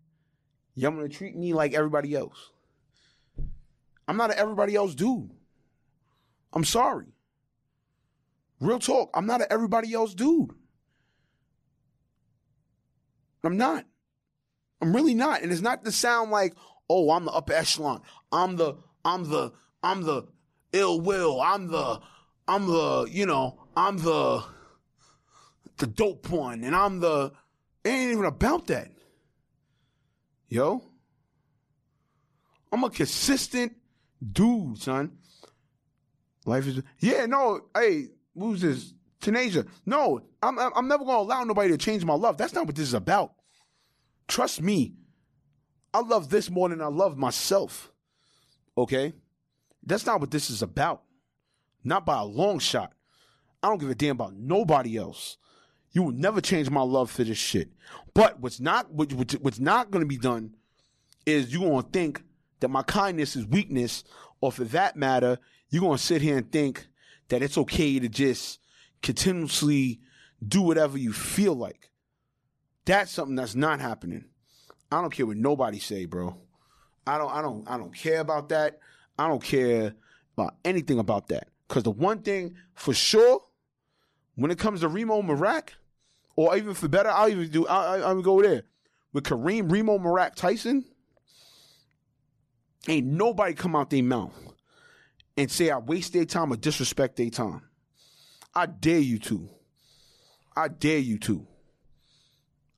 y'all 0.75 0.91
gonna 0.91 1.09
treat 1.09 1.35
me 1.35 1.53
like 1.53 1.73
everybody 1.73 2.13
else. 2.13 2.51
I'm 4.07 4.17
not 4.17 4.31
an 4.31 4.37
everybody 4.37 4.75
else 4.75 4.93
dude. 4.93 5.31
I'm 6.51 6.63
sorry. 6.65 7.07
Real 8.59 8.79
talk. 8.79 9.09
I'm 9.13 9.25
not 9.25 9.41
an 9.41 9.47
everybody 9.49 9.93
else 9.93 10.13
dude. 10.13 10.51
I'm 13.43 13.57
not. 13.57 13.85
I'm 14.81 14.95
really 14.95 15.13
not. 15.13 15.41
And 15.41 15.51
it's 15.51 15.61
not 15.61 15.83
to 15.85 15.91
sound 15.91 16.31
like, 16.31 16.53
oh, 16.89 17.11
I'm 17.11 17.25
the 17.25 17.31
upper 17.31 17.53
echelon. 17.53 18.01
I'm 18.31 18.55
the, 18.57 18.75
I'm 19.05 19.29
the, 19.29 19.51
I'm 19.81 20.03
the 20.03 20.23
ill 20.71 21.01
will. 21.01 21.41
I'm 21.41 21.67
the, 21.67 21.99
I'm 22.47 22.67
the, 22.67 23.07
you 23.09 23.25
know, 23.25 23.59
I'm 23.75 23.97
the, 23.97 24.43
the 25.77 25.87
dope 25.87 26.29
one. 26.29 26.63
And 26.63 26.75
I'm 26.75 26.99
the, 26.99 27.31
it 27.83 27.89
ain't 27.89 28.11
even 28.11 28.25
about 28.25 28.67
that. 28.67 28.91
Yo. 30.47 30.83
I'm 32.71 32.83
a 32.83 32.89
consistent 32.89 33.73
dude, 34.31 34.81
son. 34.81 35.17
Life 36.45 36.67
is 36.67 36.81
yeah, 36.99 37.25
no, 37.25 37.61
hey, 37.75 38.07
who's 38.37 38.61
this? 38.61 38.93
Tanasia. 39.23 39.67
No, 39.85 40.21
I'm 40.41 40.59
I'm 40.59 40.87
never 40.87 41.05
gonna 41.05 41.19
allow 41.19 41.43
nobody 41.43 41.69
to 41.69 41.77
change 41.77 42.05
my 42.05 42.13
love. 42.13 42.37
That's 42.37 42.53
not 42.53 42.65
what 42.67 42.75
this 42.75 42.87
is 42.87 42.93
about. 42.93 43.33
Trust 44.27 44.61
me. 44.61 44.93
I 45.93 45.99
love 45.99 46.29
this 46.29 46.49
more 46.49 46.69
than 46.69 46.81
I 46.81 46.87
love 46.87 47.17
myself. 47.17 47.91
Okay? 48.77 49.13
That's 49.85 50.05
not 50.05 50.19
what 50.19 50.31
this 50.31 50.49
is 50.49 50.61
about. 50.61 51.03
Not 51.83 52.05
by 52.05 52.19
a 52.19 52.25
long 52.25 52.59
shot. 52.59 52.93
I 53.61 53.69
don't 53.69 53.79
give 53.79 53.89
a 53.89 53.95
damn 53.95 54.15
about 54.15 54.35
nobody 54.35 54.97
else. 54.97 55.37
You 55.91 56.03
will 56.03 56.11
never 56.11 56.41
change 56.41 56.69
my 56.69 56.81
love 56.81 57.11
for 57.11 57.23
this 57.23 57.37
shit. 57.37 57.69
But 58.13 58.39
what's 58.39 58.59
not 58.59 58.91
what, 58.91 59.11
what's 59.41 59.59
not 59.59 59.91
going 59.91 60.01
to 60.01 60.07
be 60.07 60.17
done 60.17 60.55
is 61.25 61.53
you 61.53 61.59
going 61.59 61.83
to 61.83 61.89
think 61.89 62.23
that 62.59 62.69
my 62.69 62.81
kindness 62.83 63.35
is 63.35 63.45
weakness, 63.45 64.03
or 64.41 64.51
for 64.51 64.63
that 64.65 64.95
matter, 64.95 65.37
you're 65.69 65.81
going 65.81 65.97
to 65.97 66.03
sit 66.03 66.21
here 66.21 66.37
and 66.37 66.51
think 66.51 66.87
that 67.29 67.43
it's 67.43 67.57
okay 67.57 67.99
to 67.99 68.09
just 68.09 68.59
continuously 69.03 69.99
do 70.45 70.61
whatever 70.61 70.97
you 70.97 71.13
feel 71.13 71.53
like. 71.53 71.91
That's 72.85 73.11
something 73.11 73.35
that's 73.35 73.53
not 73.53 73.79
happening. 73.79 74.25
I 74.91 75.01
don't 75.01 75.13
care 75.13 75.25
what 75.25 75.37
nobody 75.37 75.79
say, 75.79 76.05
bro. 76.05 76.37
I 77.05 77.17
don't 77.17 77.31
I 77.31 77.41
don't 77.41 77.69
I 77.69 77.77
don't 77.77 77.93
care 77.93 78.21
about 78.21 78.49
that. 78.49 78.79
I 79.19 79.27
don't 79.27 79.43
care 79.43 79.93
about 80.35 80.55
anything 80.65 80.99
about 80.99 81.27
that. 81.27 81.49
Cause 81.67 81.83
the 81.83 81.91
one 81.91 82.19
thing 82.19 82.55
for 82.73 82.93
sure, 82.93 83.43
when 84.35 84.51
it 84.51 84.57
comes 84.57 84.81
to 84.81 84.87
Remo 84.87 85.21
Marak, 85.21 85.69
or 86.35 86.55
even 86.57 86.73
for 86.73 86.87
better, 86.87 87.09
I'll 87.09 87.29
even 87.29 87.49
do 87.49 87.67
I 87.67 87.99
I'll 87.99 88.21
go 88.21 88.41
there. 88.41 88.63
With 89.11 89.25
Kareem 89.25 89.71
Remo 89.71 89.97
Marak 89.99 90.35
Tyson, 90.35 90.85
ain't 92.87 93.07
nobody 93.07 93.53
come 93.53 93.75
out 93.75 93.89
their 93.89 94.03
mouth 94.03 94.33
and 95.37 95.51
say 95.51 95.69
I 95.69 95.77
waste 95.77 96.13
their 96.13 96.25
time 96.25 96.51
or 96.51 96.55
disrespect 96.55 97.15
their 97.17 97.29
time. 97.29 97.61
I 98.55 98.65
dare 98.65 98.99
you 98.99 99.19
to. 99.19 99.49
I 100.55 100.67
dare 100.67 100.99
you 100.99 101.17
to. 101.19 101.47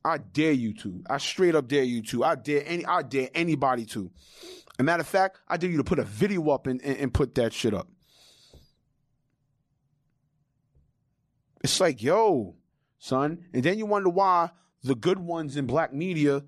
I 0.04 0.18
dare 0.20 0.52
you 0.52 0.74
to. 0.76 1.04
I 1.10 1.18
straight 1.18 1.56
up 1.56 1.68
dare 1.68 1.84
you 1.84 2.02
to. 2.04 2.24
I 2.24 2.36
dare 2.36 2.64
any. 2.66 2.86
I 2.86 3.02
dare 3.02 3.30
anybody 3.34 3.86
to. 3.88 4.12
A 4.78 4.84
matter 4.84 5.02
of 5.02 5.08
fact, 5.08 5.40
I 5.48 5.58
dare 5.58 5.70
you 5.70 5.78
to 5.78 5.84
put 5.84 6.00
a 6.00 6.04
video 6.04 6.50
up 6.50 6.68
and, 6.68 6.82
and, 6.84 6.98
and 6.98 7.14
put 7.14 7.36
that 7.36 7.54
shit 7.54 7.74
up. 7.74 7.88
It's 11.64 11.80
like, 11.80 12.04
yo, 12.04 12.56
son, 13.00 13.46
and 13.54 13.64
then 13.64 13.78
you 13.78 13.86
wonder 13.86 14.10
why 14.10 14.52
the 14.84 14.94
good 14.96 15.18
ones 15.18 15.58
in 15.58 15.66
black 15.66 15.94
media 15.94 16.44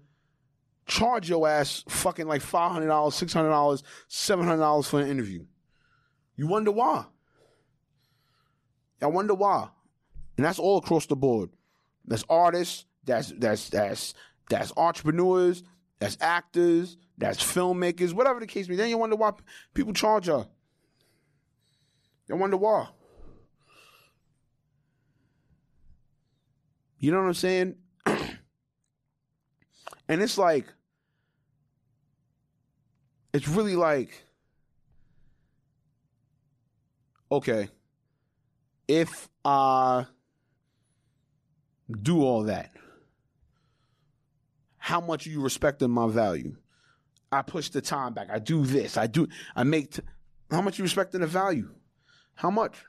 charge 0.85 1.29
your 1.29 1.47
ass 1.47 1.83
fucking 1.89 2.27
like 2.27 2.41
five 2.41 2.71
hundred 2.71 2.87
dollars, 2.87 3.15
six 3.15 3.33
hundred 3.33 3.49
dollars, 3.49 3.83
seven 4.07 4.45
hundred 4.45 4.61
dollars 4.61 4.87
for 4.87 4.99
an 4.99 5.09
interview. 5.09 5.45
You 6.35 6.47
wonder 6.47 6.71
why. 6.71 7.05
I 9.01 9.07
wonder 9.07 9.33
why. 9.33 9.69
And 10.37 10.45
that's 10.45 10.59
all 10.59 10.77
across 10.77 11.05
the 11.05 11.15
board. 11.15 11.49
That's 12.05 12.23
artists, 12.29 12.85
that's 13.03 13.33
that's 13.37 13.69
that's 13.69 14.13
that's 14.49 14.71
entrepreneurs, 14.77 15.63
that's 15.99 16.17
actors, 16.21 16.97
that's 17.17 17.43
filmmakers, 17.43 18.13
whatever 18.13 18.39
the 18.39 18.47
case 18.47 18.67
may 18.67 18.73
be. 18.73 18.77
Then 18.77 18.89
you 18.89 18.97
wonder 18.97 19.15
why 19.15 19.31
people 19.73 19.93
charge 19.93 20.27
her. 20.27 20.47
You 22.27 22.35
wonder 22.35 22.57
why. 22.57 22.87
You 26.99 27.11
know 27.11 27.19
what 27.19 27.27
I'm 27.27 27.33
saying? 27.35 27.75
and 28.05 30.21
it's 30.21 30.37
like, 30.37 30.65
it's 33.33 33.47
really 33.47 33.75
like, 33.75 34.23
okay, 37.31 37.69
if 38.87 39.29
I 39.43 40.05
do 42.01 42.23
all 42.23 42.43
that, 42.43 42.71
how 44.77 45.01
much 45.01 45.27
are 45.27 45.29
you 45.29 45.41
respecting 45.41 45.89
my 45.89 46.07
value? 46.07 46.55
I 47.31 47.41
push 47.41 47.69
the 47.69 47.81
time 47.81 48.13
back. 48.13 48.29
I 48.31 48.39
do 48.39 48.65
this. 48.65 48.97
I 48.97 49.07
do. 49.07 49.27
I 49.55 49.63
make. 49.63 49.91
T- 49.91 50.01
how 50.49 50.61
much 50.61 50.77
you 50.77 50.83
respecting 50.83 51.21
the 51.21 51.27
value? 51.27 51.69
How 52.35 52.49
much? 52.49 52.85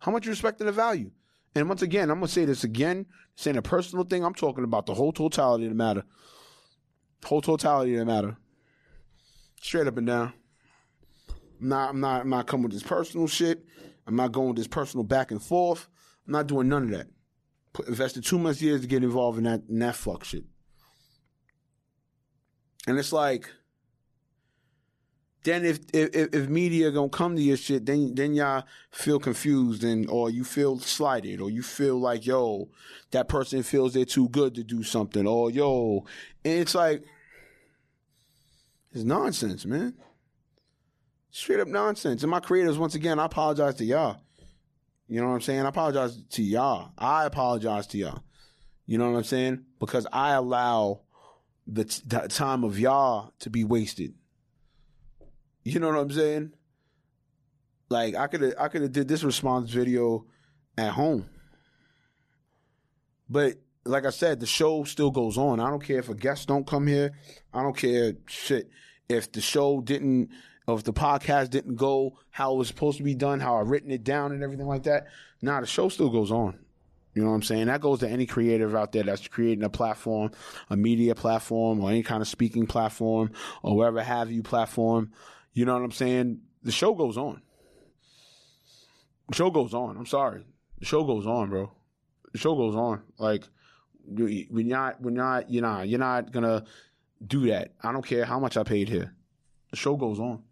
How 0.00 0.10
much 0.10 0.26
you 0.26 0.30
respecting 0.30 0.66
the 0.66 0.72
value? 0.72 1.12
And 1.54 1.68
once 1.68 1.82
again, 1.82 2.10
I'm 2.10 2.16
gonna 2.16 2.28
say 2.28 2.44
this 2.44 2.64
again. 2.64 3.06
Saying 3.36 3.56
a 3.56 3.62
personal 3.62 4.04
thing. 4.04 4.24
I'm 4.24 4.34
talking 4.34 4.64
about 4.64 4.86
the 4.86 4.94
whole 4.94 5.12
totality 5.12 5.64
of 5.64 5.70
the 5.70 5.76
matter. 5.76 6.02
Whole 7.24 7.40
totality 7.40 7.94
of 7.94 8.00
the 8.00 8.06
matter. 8.06 8.36
Straight 9.60 9.86
up 9.86 9.96
and 9.96 10.06
down. 10.06 10.32
I'm 11.60 11.68
not. 11.68 11.90
I'm 11.90 12.00
not. 12.00 12.20
I'm 12.22 12.28
not 12.28 12.46
coming 12.48 12.64
with 12.64 12.72
this 12.72 12.82
personal 12.82 13.28
shit. 13.28 13.64
I'm 14.06 14.16
not 14.16 14.32
going 14.32 14.54
this 14.54 14.66
personal 14.66 15.04
back 15.04 15.30
and 15.30 15.42
forth. 15.42 15.88
I'm 16.26 16.32
not 16.32 16.46
doing 16.46 16.68
none 16.68 16.84
of 16.84 16.90
that. 16.90 17.06
Put, 17.72 17.88
invested 17.88 18.24
too 18.24 18.38
much 18.38 18.60
years 18.60 18.82
to 18.82 18.86
get 18.86 19.04
involved 19.04 19.38
in 19.38 19.44
that 19.44 19.62
in 19.68 19.78
that 19.78 19.96
fuck 19.96 20.24
shit. 20.24 20.44
And 22.86 22.98
it's 22.98 23.12
like, 23.12 23.48
then 25.44 25.64
if 25.64 25.80
if 25.92 26.34
if 26.34 26.48
media 26.48 26.90
gonna 26.90 27.08
come 27.08 27.36
to 27.36 27.42
your 27.42 27.56
shit, 27.56 27.86
then 27.86 28.14
then 28.14 28.34
y'all 28.34 28.64
feel 28.90 29.18
confused 29.18 29.84
and 29.84 30.08
or 30.10 30.30
you 30.30 30.44
feel 30.44 30.78
slighted 30.78 31.40
or 31.40 31.50
you 31.50 31.62
feel 31.62 31.98
like 31.98 32.26
yo, 32.26 32.68
that 33.12 33.28
person 33.28 33.62
feels 33.62 33.94
they're 33.94 34.04
too 34.04 34.28
good 34.28 34.54
to 34.56 34.64
do 34.64 34.82
something 34.82 35.26
or 35.26 35.50
yo, 35.50 36.04
and 36.44 36.60
it's 36.60 36.74
like, 36.74 37.04
it's 38.92 39.04
nonsense, 39.04 39.64
man. 39.64 39.94
Straight 41.32 41.60
up 41.60 41.68
nonsense. 41.68 42.22
And 42.22 42.30
my 42.30 42.40
creators, 42.40 42.78
once 42.78 42.94
again, 42.94 43.18
I 43.18 43.24
apologize 43.24 43.74
to 43.76 43.84
y'all. 43.84 44.18
You 45.08 45.20
know 45.20 45.28
what 45.28 45.34
I'm 45.34 45.40
saying? 45.40 45.64
I 45.64 45.68
apologize 45.68 46.22
to 46.30 46.42
y'all. 46.42 46.92
I 46.96 47.24
apologize 47.24 47.86
to 47.88 47.98
y'all. 47.98 48.22
You 48.86 48.98
know 48.98 49.10
what 49.10 49.16
I'm 49.16 49.24
saying? 49.24 49.64
Because 49.80 50.06
I 50.12 50.32
allow 50.32 51.00
the, 51.66 51.84
t- 51.84 52.02
the 52.06 52.28
time 52.28 52.64
of 52.64 52.78
y'all 52.78 53.32
to 53.40 53.50
be 53.50 53.64
wasted. 53.64 54.14
You 55.64 55.80
know 55.80 55.88
what 55.88 55.98
I'm 55.98 56.10
saying? 56.10 56.52
Like 57.88 58.14
I 58.14 58.26
could 58.26 58.54
I 58.58 58.68
could 58.68 58.82
have 58.82 58.92
did 58.92 59.06
this 59.06 59.22
response 59.22 59.70
video 59.70 60.26
at 60.76 60.92
home. 60.92 61.28
But 63.28 63.58
like 63.84 64.06
I 64.06 64.10
said, 64.10 64.40
the 64.40 64.46
show 64.46 64.84
still 64.84 65.10
goes 65.10 65.38
on. 65.38 65.60
I 65.60 65.70
don't 65.70 65.84
care 65.84 65.98
if 65.98 66.08
a 66.08 66.14
guest 66.14 66.48
don't 66.48 66.66
come 66.66 66.86
here. 66.86 67.12
I 67.52 67.62
don't 67.62 67.76
care 67.76 68.14
shit 68.26 68.70
if 69.08 69.30
the 69.30 69.40
show 69.40 69.80
didn't 69.80 70.30
if 70.68 70.84
the 70.84 70.92
podcast 70.92 71.50
didn't 71.50 71.76
go 71.76 72.18
how 72.30 72.54
it 72.54 72.56
was 72.56 72.68
supposed 72.68 72.98
to 72.98 73.04
be 73.04 73.14
done, 73.14 73.40
how 73.40 73.56
I 73.56 73.60
written 73.60 73.90
it 73.90 74.04
down 74.04 74.32
and 74.32 74.42
everything 74.42 74.66
like 74.66 74.84
that. 74.84 75.08
Nah, 75.40 75.60
the 75.60 75.66
show 75.66 75.88
still 75.88 76.10
goes 76.10 76.30
on. 76.30 76.58
You 77.14 77.22
know 77.22 77.28
what 77.28 77.36
I'm 77.36 77.42
saying? 77.42 77.66
That 77.66 77.80
goes 77.82 78.00
to 78.00 78.08
any 78.08 78.24
creative 78.24 78.74
out 78.74 78.92
there 78.92 79.02
that's 79.02 79.28
creating 79.28 79.64
a 79.64 79.68
platform, 79.68 80.30
a 80.70 80.76
media 80.76 81.14
platform, 81.14 81.82
or 81.82 81.90
any 81.90 82.02
kind 82.02 82.22
of 82.22 82.28
speaking 82.28 82.66
platform, 82.66 83.32
or 83.62 83.76
wherever 83.76 84.02
have 84.02 84.30
you 84.30 84.42
platform. 84.42 85.12
You 85.52 85.66
know 85.66 85.74
what 85.74 85.82
I'm 85.82 85.92
saying? 85.92 86.40
The 86.62 86.72
show 86.72 86.94
goes 86.94 87.18
on. 87.18 87.42
The 89.28 89.34
show 89.34 89.50
goes 89.50 89.74
on. 89.74 89.96
I'm 89.96 90.06
sorry. 90.06 90.44
The 90.78 90.86
show 90.86 91.04
goes 91.04 91.26
on, 91.26 91.50
bro. 91.50 91.72
The 92.32 92.38
show 92.38 92.54
goes 92.54 92.74
on. 92.74 93.02
Like 93.18 93.44
you're 94.10 94.64
not, 94.64 94.96
you're 95.02 95.10
not, 95.10 95.50
you're 95.50 95.62
not, 95.62 95.88
you're 95.88 95.98
not 95.98 96.32
gonna 96.32 96.64
do 97.24 97.46
that. 97.48 97.72
I 97.82 97.92
don't 97.92 98.06
care 98.06 98.24
how 98.24 98.38
much 98.38 98.56
I 98.56 98.62
paid 98.62 98.88
here. 98.88 99.14
The 99.70 99.76
show 99.76 99.96
goes 99.96 100.18
on. 100.18 100.42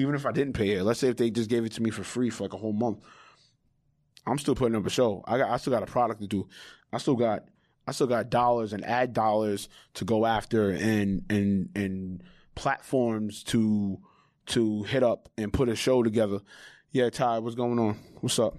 Even 0.00 0.14
if 0.14 0.24
I 0.24 0.32
didn't 0.32 0.54
pay 0.54 0.70
it, 0.70 0.82
let's 0.84 0.98
say 0.98 1.08
if 1.08 1.16
they 1.16 1.30
just 1.30 1.50
gave 1.50 1.64
it 1.64 1.72
to 1.72 1.82
me 1.82 1.90
for 1.90 2.02
free 2.02 2.30
for 2.30 2.44
like 2.44 2.54
a 2.54 2.56
whole 2.56 2.72
month, 2.72 3.00
I'm 4.26 4.38
still 4.38 4.54
putting 4.54 4.76
up 4.76 4.86
a 4.86 4.90
show. 4.90 5.22
I 5.26 5.36
got, 5.36 5.50
I 5.50 5.56
still 5.58 5.72
got 5.72 5.82
a 5.82 5.86
product 5.86 6.20
to 6.22 6.26
do. 6.26 6.48
I 6.90 6.98
still 6.98 7.16
got, 7.16 7.44
I 7.86 7.92
still 7.92 8.06
got 8.06 8.30
dollars 8.30 8.72
and 8.72 8.84
ad 8.84 9.12
dollars 9.12 9.68
to 9.94 10.04
go 10.04 10.24
after 10.24 10.70
and 10.70 11.24
and 11.28 11.68
and 11.74 12.22
platforms 12.54 13.42
to 13.44 13.98
to 14.46 14.84
hit 14.84 15.02
up 15.02 15.28
and 15.36 15.52
put 15.52 15.68
a 15.68 15.76
show 15.76 16.02
together. 16.02 16.40
Yeah, 16.92 17.10
Ty, 17.10 17.40
what's 17.40 17.54
going 17.54 17.78
on? 17.78 17.98
What's 18.20 18.38
up? 18.38 18.56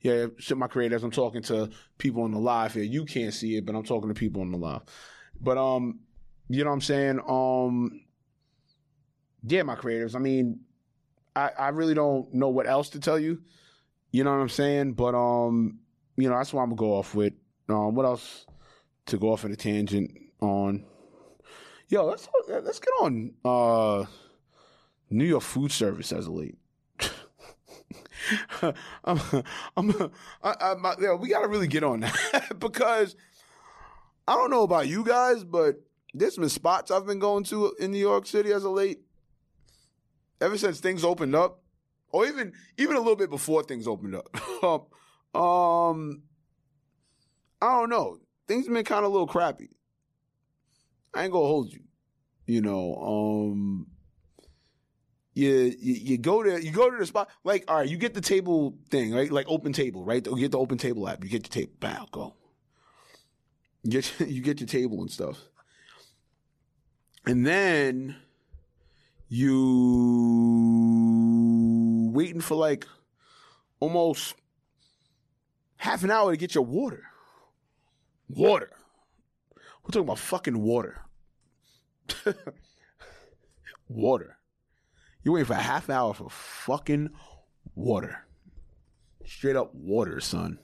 Yeah, 0.00 0.26
shit, 0.38 0.58
my 0.58 0.68
creators. 0.68 1.02
I'm 1.02 1.10
talking 1.10 1.42
to 1.42 1.70
people 1.98 2.22
on 2.22 2.32
the 2.32 2.38
live 2.38 2.74
here. 2.74 2.82
You 2.82 3.04
can't 3.04 3.34
see 3.34 3.56
it, 3.56 3.66
but 3.66 3.74
I'm 3.74 3.84
talking 3.84 4.08
to 4.08 4.14
people 4.14 4.42
on 4.42 4.50
the 4.50 4.58
live. 4.58 4.82
But 5.40 5.58
um, 5.58 6.00
you 6.48 6.64
know 6.64 6.70
what 6.70 6.74
I'm 6.74 6.80
saying? 6.80 7.20
Um, 7.28 8.01
yeah, 9.46 9.62
my 9.62 9.74
creators. 9.74 10.14
I 10.14 10.18
mean, 10.18 10.60
I 11.34 11.50
I 11.58 11.68
really 11.68 11.94
don't 11.94 12.32
know 12.32 12.48
what 12.48 12.66
else 12.66 12.90
to 12.90 13.00
tell 13.00 13.18
you. 13.18 13.42
You 14.10 14.24
know 14.24 14.30
what 14.30 14.40
I'm 14.42 14.48
saying? 14.48 14.92
But 14.92 15.14
um, 15.14 15.80
you 16.16 16.28
know, 16.28 16.36
that's 16.36 16.52
what 16.52 16.62
I'm 16.62 16.68
gonna 16.70 16.78
go 16.78 16.94
off 16.94 17.14
with. 17.14 17.34
Um, 17.68 17.94
what 17.94 18.04
else 18.04 18.46
to 19.06 19.18
go 19.18 19.32
off 19.32 19.44
in 19.44 19.52
a 19.52 19.56
tangent 19.56 20.12
on? 20.40 20.84
Yo, 21.88 22.04
let's 22.04 22.28
let's 22.48 22.78
get 22.78 22.92
on 23.00 23.32
uh 23.44 24.04
New 25.10 25.24
York 25.24 25.42
food 25.42 25.72
service 25.72 26.12
as 26.12 26.26
a 26.26 26.32
late. 26.32 26.56
I'm, 29.04 29.20
I'm, 29.76 30.10
I, 30.42 30.54
I, 30.60 30.74
my, 30.74 30.94
yo, 31.00 31.16
we 31.16 31.28
gotta 31.28 31.48
really 31.48 31.66
get 31.66 31.84
on 31.84 32.00
that 32.00 32.52
because 32.58 33.16
I 34.26 34.34
don't 34.36 34.50
know 34.50 34.62
about 34.62 34.88
you 34.88 35.04
guys, 35.04 35.44
but 35.44 35.82
there's 36.14 36.36
some 36.36 36.48
spots 36.48 36.90
I've 36.90 37.06
been 37.06 37.18
going 37.18 37.44
to 37.44 37.74
in 37.78 37.90
New 37.90 37.98
York 37.98 38.26
City 38.26 38.52
as 38.52 38.64
of 38.64 38.72
late. 38.72 39.00
Ever 40.42 40.58
since 40.58 40.80
things 40.80 41.04
opened 41.04 41.36
up, 41.36 41.62
or 42.10 42.26
even 42.26 42.52
even 42.76 42.96
a 42.96 42.98
little 42.98 43.16
bit 43.16 43.30
before 43.30 43.62
things 43.62 43.86
opened 43.86 44.16
up. 44.16 44.28
um, 45.34 46.22
I 47.60 47.72
don't 47.72 47.90
know. 47.90 48.18
Things 48.48 48.66
have 48.66 48.74
been 48.74 48.84
kind 48.84 49.04
of 49.04 49.10
a 49.10 49.12
little 49.12 49.28
crappy. 49.28 49.70
I 51.14 51.24
ain't 51.24 51.32
gonna 51.32 51.46
hold 51.46 51.72
you. 51.72 51.80
You 52.46 52.60
know, 52.60 52.96
um, 52.96 53.86
you, 55.34 55.74
you 55.78 55.94
you 55.94 56.18
go 56.18 56.42
to 56.42 56.62
you 56.62 56.72
go 56.72 56.90
to 56.90 56.96
the 56.96 57.06
spot 57.06 57.30
like 57.44 57.64
all 57.68 57.76
right, 57.76 57.88
you 57.88 57.96
get 57.96 58.14
the 58.14 58.20
table 58.20 58.76
thing 58.90 59.14
right, 59.14 59.30
like 59.30 59.46
open 59.48 59.72
table 59.72 60.04
right. 60.04 60.26
You 60.26 60.36
get 60.36 60.50
the 60.50 60.58
open 60.58 60.76
table 60.76 61.08
app. 61.08 61.22
You 61.22 61.30
get 61.30 61.46
your 61.46 61.64
table. 61.64 61.72
Bow, 61.78 62.08
go. 62.10 62.34
You 63.84 63.90
get 63.92 64.20
you 64.28 64.42
get 64.42 64.60
your 64.60 64.66
table 64.66 65.00
and 65.00 65.10
stuff, 65.10 65.38
and 67.26 67.46
then 67.46 68.16
you 69.34 69.62
waiting 72.12 72.42
for 72.42 72.54
like 72.54 72.86
almost 73.80 74.34
half 75.76 76.04
an 76.04 76.10
hour 76.10 76.32
to 76.32 76.36
get 76.36 76.54
your 76.54 76.66
water. 76.66 77.04
Water. 78.28 78.68
We're 79.56 79.90
talking 79.90 80.02
about 80.02 80.18
fucking 80.18 80.60
water. 80.60 81.06
water. 83.88 84.36
You're 85.22 85.32
waiting 85.32 85.46
for 85.46 85.54
a 85.54 85.62
half 85.62 85.88
hour 85.88 86.12
for 86.12 86.28
fucking 86.28 87.08
water. 87.74 88.26
Straight 89.24 89.56
up 89.56 89.74
water, 89.74 90.20
son. 90.20 90.58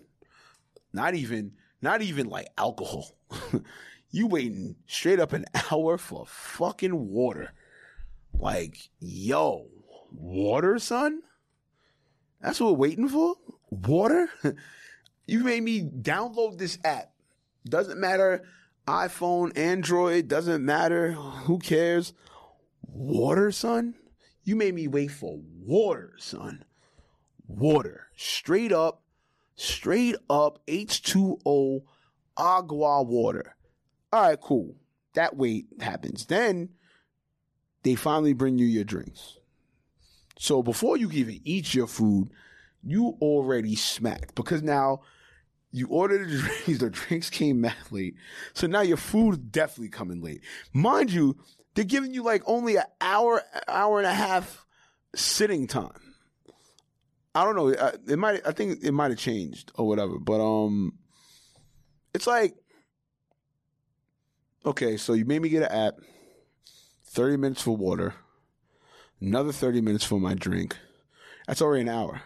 Not 0.93 1.15
even, 1.15 1.53
not 1.81 2.03
even 2.03 2.29
like 2.29 2.49
alcohol. 2.59 3.17
you 4.11 4.27
waiting 4.27 4.77
straight 4.87 5.21
up 5.21 5.33
an 5.33 5.47
hour 5.73 5.97
for 5.97 6.27
fucking 6.27 7.09
water. 7.09 7.55
Like, 8.39 8.91
yo, 9.01 9.67
water, 10.13 10.79
son? 10.79 11.23
That's 12.41 12.61
what 12.61 12.73
we're 12.73 12.89
waiting 12.89 13.09
for? 13.09 13.35
Water? 13.71 14.31
you 15.27 15.45
made 15.45 15.63
me 15.63 15.83
download 15.83 16.59
this 16.59 16.79
app. 16.85 17.13
Doesn't 17.69 17.99
matter 17.99 18.45
iPhone, 18.89 19.57
Android, 19.57 20.29
doesn't 20.29 20.65
matter. 20.65 21.13
Who 21.13 21.59
cares? 21.59 22.15
Water, 22.83 23.53
son? 23.53 23.95
You 24.45 24.57
made 24.57 24.75
me 24.75 24.89
wait 24.89 25.11
for 25.11 25.39
water, 25.63 26.15
son. 26.17 26.65
Water. 27.47 28.07
Straight 28.17 28.73
up, 28.73 29.03
straight 29.57 30.17
up 30.31 30.61
H2O 30.67 31.83
agua 32.39 33.03
water. 33.03 33.57
All 34.11 34.23
right, 34.23 34.41
cool. 34.41 34.77
That 35.13 35.37
wait 35.37 35.67
happens. 35.81 36.25
Then 36.25 36.71
they 37.83 37.95
finally 37.95 38.33
bring 38.33 38.59
you 38.59 38.67
your 38.67 38.85
drinks. 38.85 39.39
So 40.39 40.63
before 40.63 40.97
you 40.97 41.11
even 41.11 41.41
eat 41.45 41.75
your 41.75 41.87
food, 41.87 42.31
you 42.83 43.17
already 43.21 43.75
smacked 43.75 44.35
because 44.35 44.63
now 44.63 45.01
you 45.71 45.89
ordered 45.89 46.29
the 46.29 46.39
drinks, 46.65 46.79
the 46.81 46.91
drinks 46.91 47.31
came 47.31 47.61
mad 47.61 47.77
late. 47.91 48.15
So 48.55 48.67
now 48.67 48.81
your 48.81 48.97
food 48.97 49.53
definitely 49.53 49.91
coming 49.91 50.23
late. 50.23 50.43
Mind 50.73 51.11
you, 51.11 51.37
they're 51.75 51.85
giving 51.85 52.15
you 52.15 52.23
like 52.23 52.43
only 52.47 52.77
an 52.77 52.85
hour, 53.01 53.43
hour 53.67 53.99
and 53.99 54.07
a 54.07 54.15
half 54.15 54.65
sitting 55.15 55.67
time. 55.67 56.09
I 57.35 57.45
don't 57.45 57.57
know. 57.57 57.69
It 57.69 58.19
might. 58.19 58.45
I 58.47 58.53
think 58.53 58.83
it 58.83 58.93
might 58.93 59.11
have 59.11 59.19
changed 59.19 59.71
or 59.77 59.87
whatever. 59.87 60.19
But 60.19 60.41
um, 60.41 60.95
it's 62.13 62.27
like 62.27 62.55
okay. 64.67 64.97
So 64.97 65.13
you 65.13 65.25
made 65.25 65.43
me 65.43 65.49
get 65.49 65.63
an 65.63 65.71
app. 65.71 65.95
Thirty 67.11 67.37
minutes 67.37 67.63
for 67.63 67.77
water. 67.77 68.15
Another 69.21 69.53
thirty 69.53 69.81
minutes 69.81 70.05
for 70.05 70.21
my 70.21 70.35
drink. 70.35 70.77
That's 71.47 71.63
already 71.63 71.83
an 71.83 71.89
hour. 71.89 72.21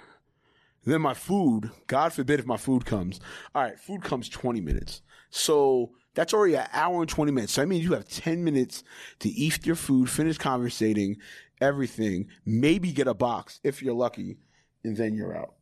Then 0.84 1.00
my 1.00 1.14
food, 1.14 1.70
God 1.86 2.12
forbid 2.12 2.40
if 2.40 2.46
my 2.46 2.56
food 2.56 2.84
comes. 2.84 3.20
All 3.54 3.62
right, 3.62 3.78
food 3.78 4.02
comes 4.02 4.28
20 4.28 4.60
minutes. 4.60 5.02
So 5.30 5.92
that's 6.14 6.34
already 6.34 6.54
an 6.54 6.66
hour 6.72 7.00
and 7.00 7.08
20 7.08 7.30
minutes. 7.30 7.52
So 7.52 7.62
I 7.62 7.66
mean, 7.66 7.80
you 7.80 7.92
have 7.92 8.08
10 8.08 8.42
minutes 8.42 8.82
to 9.20 9.28
eat 9.28 9.64
your 9.64 9.76
food, 9.76 10.10
finish 10.10 10.38
conversating, 10.38 11.18
everything, 11.60 12.26
maybe 12.44 12.92
get 12.92 13.06
a 13.06 13.14
box 13.14 13.60
if 13.62 13.80
you're 13.80 13.94
lucky, 13.94 14.38
and 14.82 14.96
then 14.96 15.14
you're 15.14 15.36
out. 15.36 15.54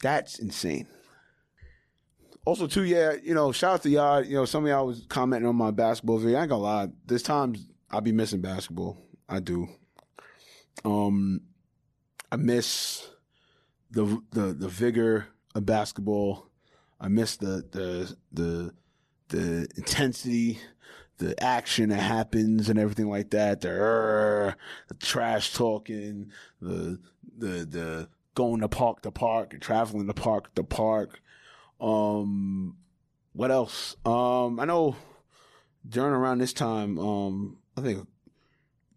That's 0.00 0.38
insane. 0.38 0.86
Also, 2.44 2.66
too, 2.66 2.84
yeah, 2.84 3.14
you 3.22 3.34
know, 3.34 3.52
shout 3.52 3.74
out 3.74 3.82
to 3.82 3.90
y'all. 3.90 4.22
You 4.22 4.34
know, 4.34 4.44
some 4.44 4.64
of 4.64 4.70
y'all 4.70 4.86
was 4.86 5.06
commenting 5.08 5.48
on 5.48 5.56
my 5.56 5.70
basketball 5.70 6.18
video. 6.18 6.38
I 6.38 6.42
ain't 6.42 6.50
gonna 6.50 6.62
lie. 6.62 6.88
There's 7.06 7.22
times 7.22 7.66
I'll 7.90 8.02
be 8.02 8.12
missing 8.12 8.42
basketball. 8.42 8.98
I 9.28 9.40
do. 9.40 9.68
Um, 10.84 11.40
I 12.30 12.36
miss 12.36 13.08
the 13.90 14.20
the 14.32 14.52
the 14.52 14.68
vigor 14.68 15.28
of 15.54 15.64
basketball. 15.64 16.50
I 17.00 17.08
miss 17.08 17.36
the 17.36 17.64
the 17.70 18.16
the 18.32 18.74
the 19.28 19.68
intensity, 19.76 20.58
the 21.18 21.42
action 21.42 21.88
that 21.88 22.00
happens, 22.00 22.68
and 22.68 22.78
everything 22.78 23.08
like 23.08 23.30
that. 23.30 23.62
The, 23.62 23.70
uh, 23.70 24.52
the 24.88 24.94
trash 24.94 25.54
talking, 25.54 26.30
the 26.60 26.98
the 27.38 27.64
the 27.64 28.08
going 28.34 28.60
to 28.60 28.68
park 28.68 29.02
to 29.02 29.10
park, 29.10 29.58
traveling 29.60 30.06
to 30.06 30.14
park 30.14 30.54
to 30.56 30.64
park. 30.64 31.20
Um, 31.80 32.76
what 33.32 33.50
else? 33.50 33.96
Um, 34.04 34.60
I 34.60 34.64
know 34.64 34.96
during 35.86 36.14
around 36.14 36.38
this 36.38 36.52
time, 36.52 36.98
um, 36.98 37.58
I 37.76 37.80
think 37.80 38.06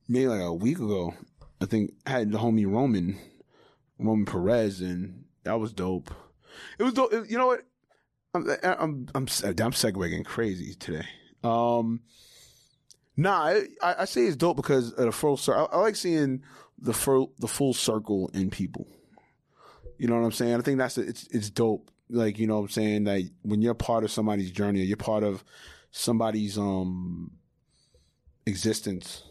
maybe 0.08 0.28
like 0.28 0.42
a 0.42 0.54
week 0.54 0.78
ago, 0.78 1.14
I 1.62 1.66
think 1.66 1.94
I 2.06 2.12
had 2.12 2.32
the 2.32 2.38
homie 2.38 2.72
Roman, 2.72 3.18
Roman 4.00 4.26
Perez, 4.26 4.82
and 4.82 5.26
that 5.44 5.60
was 5.60 5.74
dope. 5.74 6.12
It 6.80 6.84
was 6.84 6.94
dope. 6.94 7.12
You 7.30 7.38
know 7.38 7.48
what? 7.48 7.62
I'm 8.34 8.50
I'm 8.64 8.74
I'm 8.74 9.08
I'm, 9.16 9.26
segueing 9.26 10.26
crazy 10.26 10.76
today. 10.76 11.06
Um, 11.44 12.02
nah, 13.16 13.46
I, 13.82 13.96
I 14.00 14.06
say 14.06 14.26
it's 14.26 14.36
dope 14.36 14.58
because 14.58 14.92
of 14.94 15.06
the 15.06 15.12
full 15.12 15.38
circle. 15.38 15.68
I, 15.72 15.76
I 15.76 15.80
like 15.80 15.96
seeing 15.96 16.44
the 16.78 16.94
full 16.94 17.34
the 17.40 17.48
full 17.48 17.74
circle 17.74 18.30
in 18.34 18.50
people. 18.50 18.88
You 19.98 20.08
know 20.08 20.16
what 20.16 20.26
I'm 20.26 20.32
saying? 20.32 20.56
I 20.56 20.62
think 20.62 20.78
that's 20.78 20.98
it's 20.98 21.28
it's 21.32 21.50
dope. 21.50 21.90
Like 22.10 22.40
you 22.40 22.48
know 22.48 22.56
what 22.56 22.62
I'm 22.62 22.70
saying 22.70 23.04
that 23.06 23.22
when 23.42 23.62
you're 23.62 23.74
part 23.74 24.04
of 24.04 24.12
somebody's 24.12 24.52
journey, 24.52 24.82
you're 24.82 24.98
part 24.98 25.24
of 25.24 25.44
somebody's 25.92 26.58
um 26.58 27.32
existence 28.46 29.24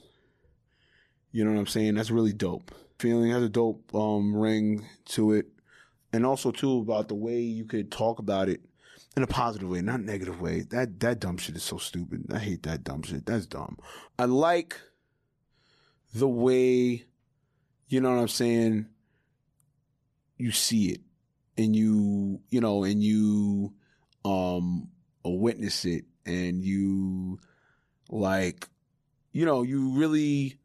you 1.37 1.45
know 1.45 1.53
what 1.53 1.59
I'm 1.59 1.67
saying? 1.67 1.97
That's 1.97 2.11
really 2.11 2.33
dope. 2.33 2.75
Feeling 2.99 3.31
has 3.31 3.43
a 3.43 3.51
dope 3.51 3.95
um, 3.95 4.35
ring 4.35 4.87
to 5.11 5.33
it. 5.33 5.45
And 6.11 6.25
also 6.25 6.51
too 6.51 6.79
about 6.79 7.09
the 7.09 7.15
way 7.15 7.41
you 7.41 7.67
could 7.67 7.93
talk 7.93 8.19
about 8.19 8.49
it 8.49 8.63
in 9.19 9.23
a 9.23 9.27
positive 9.27 9.69
way, 9.69 9.83
not 9.83 10.01
negative 10.01 10.41
way. 10.41 10.63
That 10.63 10.99
that 11.01 11.21
dumb 11.21 11.37
shit 11.37 11.55
is 11.55 11.63
so 11.63 11.77
stupid. 11.77 12.25
I 12.33 12.39
hate 12.39 12.63
that 12.63 12.85
dumb 12.85 13.03
shit. 13.03 13.27
That's 13.27 13.45
dumb. 13.45 13.77
I 14.19 14.25
like 14.25 14.81
the 16.15 16.27
way, 16.27 17.05
you 17.87 18.01
know 18.01 18.15
what 18.15 18.21
I'm 18.23 18.29
saying, 18.29 18.87
you 20.39 20.53
see 20.53 20.87
it 20.87 21.03
and 21.59 21.75
you, 21.75 22.41
you 22.51 22.61
know, 22.61 22.85
and 22.85 23.03
you 23.03 23.73
um 24.25 24.89
witness 25.25 25.85
it 25.85 26.05
and 26.25 26.63
you 26.63 27.39
like, 28.11 28.69
you 29.33 29.45
know, 29.45 29.63
you 29.63 29.91
really 29.91 30.59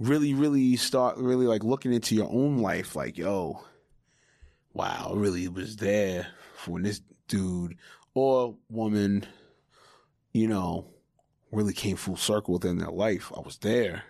really, 0.00 0.32
really 0.32 0.76
start 0.76 1.16
really 1.18 1.46
like 1.46 1.62
looking 1.62 1.92
into 1.92 2.16
your 2.16 2.28
own 2.30 2.58
life, 2.58 2.96
like, 2.96 3.18
yo, 3.18 3.62
wow, 4.72 5.12
I 5.12 5.16
really 5.16 5.46
was 5.46 5.76
there 5.76 6.26
for 6.56 6.72
when 6.72 6.82
this 6.82 7.02
dude 7.28 7.76
or 8.14 8.56
woman, 8.68 9.26
you 10.32 10.48
know, 10.48 10.88
really 11.52 11.74
came 11.74 11.96
full 11.96 12.16
circle 12.16 12.54
within 12.54 12.78
their 12.78 12.90
life. 12.90 13.30
I 13.36 13.40
was 13.40 13.58
there. 13.58 14.04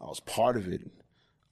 I 0.00 0.04
was 0.04 0.20
part 0.20 0.56
of 0.56 0.68
it. 0.68 0.82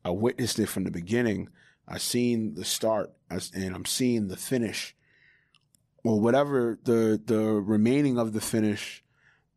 I 0.04 0.10
witnessed 0.10 0.58
it 0.58 0.68
from 0.68 0.84
the 0.84 0.90
beginning. 0.90 1.48
I 1.88 1.98
seen 1.98 2.54
the 2.54 2.64
start 2.64 3.12
and 3.30 3.74
I'm 3.74 3.84
seeing 3.84 4.28
the 4.28 4.36
finish 4.36 4.94
or 6.04 6.20
whatever 6.20 6.78
the 6.84 7.20
the 7.24 7.40
remaining 7.40 8.18
of 8.18 8.32
the 8.32 8.40
finish. 8.40 9.04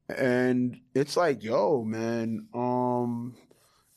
And 0.07 0.81
it's 0.93 1.17
like, 1.17 1.43
yo, 1.43 1.83
man, 1.83 2.47
um, 2.53 3.35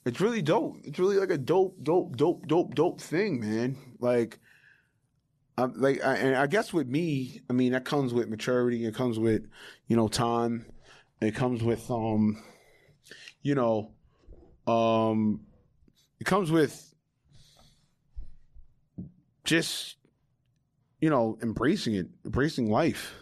it's 0.06 0.20
really 0.20 0.40
dope. 0.40 0.78
It's 0.84 0.98
really 0.98 1.18
like 1.18 1.30
a 1.30 1.36
dope, 1.36 1.82
dope, 1.82 2.16
dope, 2.16 2.46
dope, 2.46 2.74
dope 2.74 3.00
thing, 3.00 3.40
man. 3.40 3.76
Like, 4.00 4.38
I'm 5.58 5.74
like, 5.78 6.02
I, 6.02 6.14
and 6.16 6.36
I 6.36 6.46
guess 6.46 6.72
with 6.72 6.88
me, 6.88 7.42
I 7.50 7.52
mean, 7.52 7.72
that 7.72 7.84
comes 7.84 8.14
with 8.14 8.28
maturity. 8.28 8.86
It 8.86 8.94
comes 8.94 9.18
with, 9.18 9.42
you 9.86 9.96
know, 9.96 10.08
time. 10.08 10.64
It 11.20 11.34
comes 11.34 11.62
with, 11.62 11.90
um, 11.90 12.42
you 13.42 13.54
know, 13.54 13.90
um, 14.66 15.40
it 16.20 16.24
comes 16.24 16.50
with 16.50 16.94
just, 19.48 19.96
you 21.00 21.08
know, 21.08 21.38
embracing 21.42 21.94
it, 21.94 22.06
embracing 22.24 22.70
life 22.70 23.14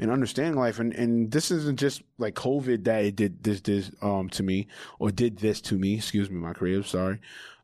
and 0.00 0.10
understanding 0.10 0.58
life. 0.58 0.80
And, 0.80 0.92
and 0.92 1.30
this 1.30 1.52
isn't 1.52 1.78
just 1.78 2.02
like 2.18 2.34
COVID 2.34 2.82
that 2.84 3.04
it 3.04 3.16
did 3.16 3.44
this, 3.44 3.60
this, 3.60 3.92
um, 4.02 4.28
to 4.30 4.42
me 4.42 4.66
or 4.98 5.12
did 5.12 5.38
this 5.38 5.60
to 5.62 5.78
me. 5.78 5.94
Excuse 5.94 6.28
me, 6.28 6.40
my 6.40 6.52
creative. 6.52 6.88
Sorry. 6.88 7.20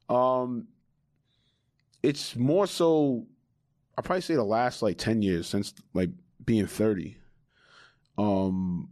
Um, 0.08 0.68
it's 2.02 2.36
more 2.36 2.68
so, 2.68 3.26
I 3.98 4.02
probably 4.02 4.22
say 4.22 4.34
the 4.34 4.44
last 4.44 4.82
like 4.82 4.96
10 4.96 5.22
years 5.22 5.48
since 5.48 5.74
like 5.92 6.10
being 6.46 6.68
30. 6.68 7.16
Um, 8.16 8.88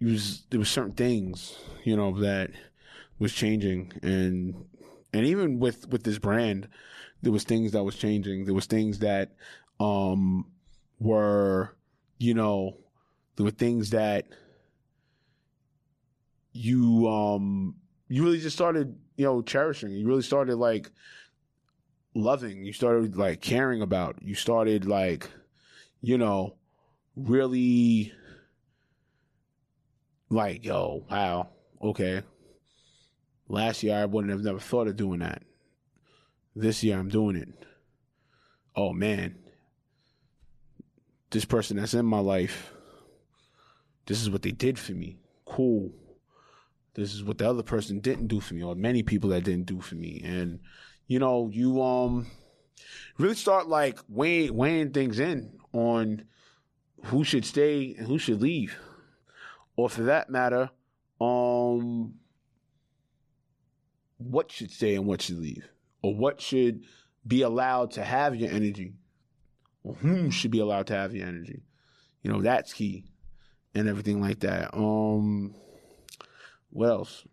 it 0.00 0.06
was, 0.06 0.44
there 0.50 0.60
was 0.60 0.70
certain 0.70 0.92
things, 0.92 1.58
you 1.82 1.96
know, 1.96 2.20
that 2.20 2.50
was 3.18 3.32
changing 3.32 3.92
and, 4.04 4.54
and 5.12 5.26
even 5.26 5.58
with, 5.58 5.88
with 5.88 6.04
this 6.04 6.18
brand, 6.18 6.68
there 7.24 7.32
was 7.32 7.44
things 7.44 7.72
that 7.72 7.82
was 7.82 7.96
changing. 7.96 8.44
There 8.44 8.54
was 8.54 8.66
things 8.66 9.00
that, 9.00 9.32
um, 9.80 10.46
were, 10.98 11.76
you 12.18 12.34
know, 12.34 12.76
there 13.36 13.44
were 13.44 13.50
things 13.50 13.90
that 13.90 14.28
you 16.52 17.08
um 17.08 17.74
you 18.08 18.22
really 18.22 18.38
just 18.38 18.54
started, 18.54 18.96
you 19.16 19.24
know, 19.24 19.42
cherishing. 19.42 19.90
You 19.90 20.06
really 20.06 20.22
started 20.22 20.56
like 20.56 20.90
loving. 22.14 22.64
You 22.64 22.72
started 22.72 23.16
like 23.16 23.40
caring 23.40 23.82
about. 23.82 24.22
You 24.22 24.34
started 24.34 24.86
like, 24.86 25.28
you 26.00 26.16
know, 26.16 26.54
really 27.16 28.12
like, 30.30 30.64
yo, 30.64 31.04
wow, 31.10 31.48
okay. 31.82 32.22
Last 33.48 33.82
year 33.82 33.96
I 33.96 34.04
wouldn't 34.04 34.32
have 34.32 34.42
never 34.42 34.60
thought 34.60 34.86
of 34.86 34.96
doing 34.96 35.20
that. 35.20 35.42
This 36.54 36.84
year 36.84 36.98
I'm 36.98 37.08
doing 37.08 37.36
it. 37.36 37.48
Oh 38.76 38.92
man, 38.92 39.36
this 41.30 41.44
person 41.44 41.76
that's 41.76 41.94
in 41.94 42.06
my 42.06 42.20
life, 42.20 42.72
this 44.06 44.20
is 44.20 44.30
what 44.30 44.42
they 44.42 44.50
did 44.50 44.78
for 44.78 44.92
me. 44.92 45.18
Cool. 45.46 45.92
This 46.94 47.12
is 47.12 47.24
what 47.24 47.38
the 47.38 47.48
other 47.50 47.64
person 47.64 47.98
didn't 47.98 48.28
do 48.28 48.40
for 48.40 48.54
me, 48.54 48.62
or 48.62 48.74
many 48.76 49.02
people 49.02 49.30
that 49.30 49.44
didn't 49.44 49.66
do 49.66 49.80
for 49.80 49.96
me. 49.96 50.22
And, 50.24 50.60
you 51.08 51.18
know, 51.18 51.50
you 51.52 51.82
um 51.82 52.28
really 53.18 53.34
start 53.34 53.68
like 53.68 53.98
weighing 54.08 54.54
weighing 54.54 54.90
things 54.92 55.18
in 55.18 55.58
on 55.72 56.24
who 57.06 57.24
should 57.24 57.44
stay 57.44 57.94
and 57.98 58.06
who 58.06 58.18
should 58.18 58.40
leave, 58.40 58.78
or 59.76 59.90
for 59.90 60.02
that 60.02 60.30
matter, 60.30 60.70
um, 61.20 62.14
what 64.18 64.50
should 64.50 64.70
stay 64.70 64.94
and 64.94 65.06
what 65.06 65.20
should 65.20 65.38
leave, 65.38 65.68
or 66.04 66.14
what 66.14 66.38
should 66.38 66.84
be 67.26 67.40
allowed 67.40 67.92
to 67.92 68.04
have 68.04 68.36
your 68.36 68.50
energy, 68.50 68.92
or 69.82 69.94
whom 69.94 70.30
should 70.30 70.50
be 70.50 70.60
allowed 70.60 70.86
to 70.88 70.94
have 70.94 71.14
your 71.14 71.26
energy. 71.26 71.62
You 72.22 72.30
know, 72.30 72.42
that's 72.42 72.74
key, 72.74 73.04
and 73.74 73.88
everything 73.88 74.20
like 74.20 74.40
that. 74.40 74.76
Um, 74.76 75.54
what 76.70 76.90
else? 76.90 77.24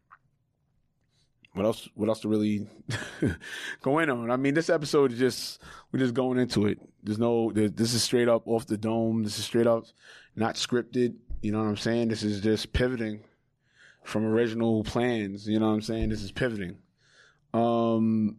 what 1.54 1.66
else 1.66 1.90
what 1.96 2.08
else 2.08 2.22
to 2.22 2.30
really 2.30 2.66
go 3.82 4.00
in 4.00 4.10
on? 4.10 4.32
I 4.32 4.38
mean, 4.38 4.54
this 4.54 4.70
episode 4.70 5.12
is 5.12 5.20
just 5.20 5.62
we're 5.92 6.00
just 6.00 6.14
going 6.14 6.40
into 6.40 6.66
it. 6.66 6.80
There's 7.04 7.20
no 7.20 7.52
this 7.52 7.94
is 7.94 8.04
straight 8.04 8.30
up 8.30 8.48
off 8.48 8.68
the 8.68 8.78
dome. 8.78 9.24
This 9.24 9.38
is 9.38 9.44
straight 9.44 9.68
up 9.68 9.84
not 10.36 10.56
scripted. 10.56 11.16
You 11.42 11.52
know 11.52 11.60
what 11.60 11.68
I'm 11.68 11.78
saying? 11.78 12.08
This 12.08 12.24
is 12.24 12.40
just 12.40 12.72
pivoting 12.72 13.26
from 14.04 14.24
original 14.26 14.86
plans. 14.86 15.46
You 15.46 15.60
know 15.60 15.68
what 15.68 15.74
I'm 15.74 15.82
saying? 15.82 16.08
This 16.08 16.24
is 16.24 16.32
pivoting. 16.32 16.78
Um, 17.54 18.38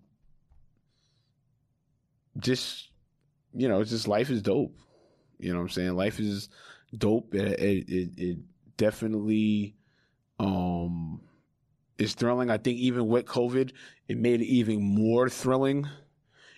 just 2.39 2.91
you 3.55 3.69
know, 3.69 3.81
it's 3.81 3.91
just 3.91 4.09
life 4.09 4.31
is 4.31 4.43
dope. 4.43 4.75
You 5.39 5.53
know 5.53 5.59
what 5.59 5.65
I'm 5.65 5.71
saying? 5.71 5.95
Life 5.95 6.19
is 6.21 6.49
dope. 6.97 7.35
It 7.35 7.59
it, 7.59 7.89
it, 7.89 8.11
it 8.17 8.39
definitely 8.77 9.77
um 10.39 11.21
is 11.99 12.15
thrilling. 12.15 12.51
I 12.51 12.59
think 12.59 12.79
even 12.79 13.07
with 13.07 13.27
COVID, 13.27 13.73
it 14.09 14.19
made 14.19 14.41
it 14.41 14.47
even 14.47 14.83
more 14.83 15.29
thrilling. 15.29 15.89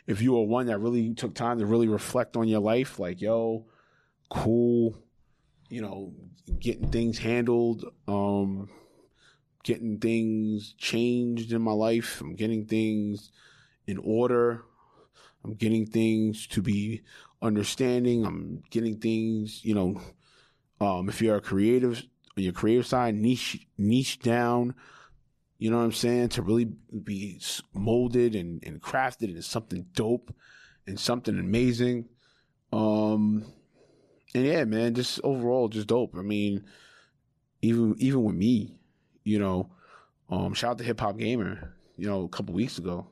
If 0.07 0.21
you 0.21 0.35
were 0.35 0.43
one 0.43 0.67
that 0.67 0.79
really 0.79 1.15
took 1.15 1.35
time 1.35 1.59
to 1.59 1.67
really 1.67 1.89
reflect 1.89 2.37
on 2.37 2.47
your 2.47 2.61
life, 2.61 2.99
like, 2.99 3.21
yo, 3.21 3.67
cool, 4.29 4.99
you 5.71 5.81
know, 5.81 6.13
getting 6.59 6.91
things 6.91 7.19
handled, 7.19 7.85
um, 8.07 8.69
getting 9.63 9.99
things 9.99 10.75
changed 10.77 11.53
in 11.53 11.63
my 11.63 11.73
life. 11.73 12.21
I'm 12.21 12.35
getting 12.35 12.67
things 12.67 13.31
in 13.87 13.99
order. 13.99 14.63
I'm 15.45 15.55
getting 15.55 15.87
things 15.87 16.47
to 16.49 16.63
be 16.63 17.03
understanding. 17.43 18.25
I'm 18.25 18.63
getting 18.71 18.99
things, 18.99 19.65
you 19.65 19.75
know, 19.75 20.01
um, 20.81 21.09
if 21.09 21.21
you're 21.21 21.37
a 21.37 21.41
creative 21.41 22.03
your 22.37 22.53
creative 22.53 22.87
side, 22.87 23.15
niche 23.15 23.65
niche 23.79 24.19
down 24.19 24.75
you 25.59 25.71
know 25.71 25.79
what 25.79 25.85
I'm 25.85 25.93
saying? 25.93 26.29
To 26.31 26.43
really 26.43 26.65
be 26.65 27.41
molded 27.73 28.35
and, 28.35 28.63
and 28.67 28.83
crafted 28.83 29.29
into 29.31 29.43
something 29.43 29.87
dope 29.95 30.35
and 30.87 30.99
something 30.99 31.39
amazing. 31.39 32.07
Um, 32.73 33.45
and 34.35 34.45
yeah, 34.45 34.65
man, 34.65 34.95
just 34.95 35.21
overall, 35.23 35.69
just 35.69 35.87
dope. 35.87 36.17
I 36.19 36.23
mean, 36.23 36.65
even 37.63 37.95
even 37.99 38.25
with 38.25 38.35
me, 38.35 38.77
you 39.23 39.39
know, 39.39 39.71
um, 40.29 40.55
shout 40.55 40.73
out 40.73 40.79
to 40.79 40.85
Hip 40.85 41.01
Hop 41.01 41.17
Gamer, 41.17 41.75
you 41.97 42.09
know, 42.09 42.25
a 42.25 42.29
couple 42.29 42.55
weeks 42.55 42.79
ago, 42.79 43.07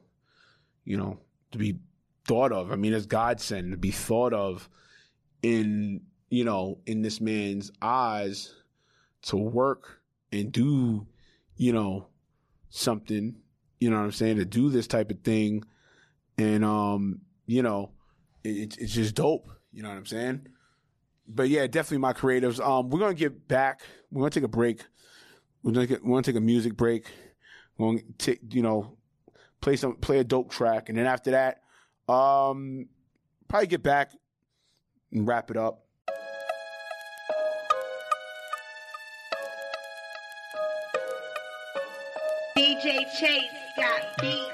you 0.85 0.97
know, 0.97 1.19
to 1.53 1.59
be 1.59 1.79
thought 2.27 2.53
of. 2.53 2.73
I 2.73 2.77
mean, 2.77 2.93
as 2.93 3.07
godsend 3.07 3.73
to 3.73 3.77
be 3.77 3.91
thought 3.91 4.33
of 4.33 4.69
in 5.43 6.03
you 6.31 6.45
know 6.45 6.79
in 6.87 7.03
this 7.03 7.21
man's 7.21 7.71
eyes 7.81 8.55
to 9.23 9.37
work 9.37 10.01
and 10.33 10.51
do, 10.51 11.07
you 11.57 11.73
know, 11.73 12.09
something, 12.71 13.37
you 13.81 13.91
know 13.91 13.99
what 13.99 14.05
I'm 14.05 14.13
saying, 14.13 14.37
to 14.37 14.45
do 14.45 14.71
this 14.71 14.87
type 14.87 15.11
of 15.11 15.21
thing. 15.21 15.65
And, 16.39 16.65
um, 16.65 17.21
you 17.47 17.63
know, 17.63 17.93
it, 18.43 18.77
it's 18.79 18.95
just 18.95 19.15
dope. 19.15 19.49
You 19.73 19.83
know 19.83 19.91
what 19.91 19.99
I'm 19.99 20.07
saying? 20.07 20.49
But 21.29 21.49
yeah, 21.49 21.67
definitely 21.67 21.99
my 21.99 22.13
creatives. 22.13 22.61
Um, 22.61 22.91
we're 22.91 23.07
to 23.09 23.15
get 23.15 23.47
back. 23.49 23.83
We're 24.11 24.29
to 24.29 24.41
take 24.41 24.45
a 24.45 24.49
break. 24.49 24.83
We're 25.63 25.73
to 25.73 25.87
get, 25.87 26.05
we're 26.05 26.21
to 26.21 26.33
take 26.33 26.39
a 26.39 26.45
music 26.45 26.77
break. 26.77 27.07
We're 27.79 27.99
to 27.99 28.05
take, 28.19 28.55
you 28.55 28.63
know, 28.63 28.97
play 29.61 29.77
some, 29.77 29.97
play 29.97 30.19
a 30.19 30.25
dope 30.25 30.51
track. 30.51 30.89
And 30.89 30.99
then 30.99 31.07
after 31.07 31.31
that, 31.33 31.62
um, 32.09 32.89
probably 33.49 33.67
get 33.67 33.83
back 33.83 34.13
and 35.13 35.27
wrap 35.27 35.51
it 35.51 35.57
up. 35.57 35.85
DJ 42.57 43.05
Chase 43.19 43.43
got 43.77 44.19
beef. 44.21 44.52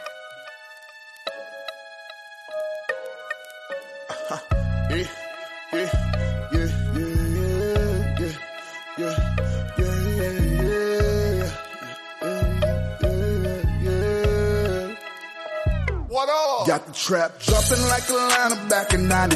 Got 16.69 16.85
the 16.85 16.93
trap 16.93 17.33
jumping 17.41 17.81
like 17.89 18.05
Atlanta 18.05 18.69
back 18.69 18.93
in 18.93 19.09
96. 19.09 19.33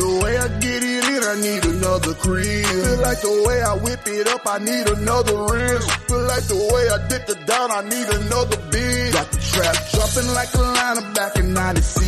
The 0.00 0.20
way 0.24 0.32
I 0.38 0.48
get 0.64 0.80
it 0.80 1.04
in, 1.12 1.22
I 1.28 1.36
need 1.44 1.62
another 1.76 2.14
crib. 2.24 2.64
Feel 2.64 3.00
like 3.04 3.20
the 3.20 3.44
way 3.44 3.60
I 3.60 3.76
whip 3.84 4.00
it 4.08 4.26
up, 4.32 4.40
I 4.48 4.56
need 4.56 4.88
another 4.96 5.36
wrist. 5.44 5.84
Feel 6.08 6.24
like 6.24 6.48
the 6.48 6.56
way 6.72 6.84
I 6.88 6.98
dip 7.12 7.28
it 7.28 7.44
down, 7.44 7.68
I 7.68 7.82
need 7.84 8.08
another 8.08 8.56
bitch. 8.72 9.12
Got 9.12 9.28
the 9.28 9.40
trap 9.44 9.76
jumping 9.92 10.32
like 10.32 10.48
Atlanta 10.56 11.04
back 11.12 11.36
in 11.36 11.52
96. 11.52 12.00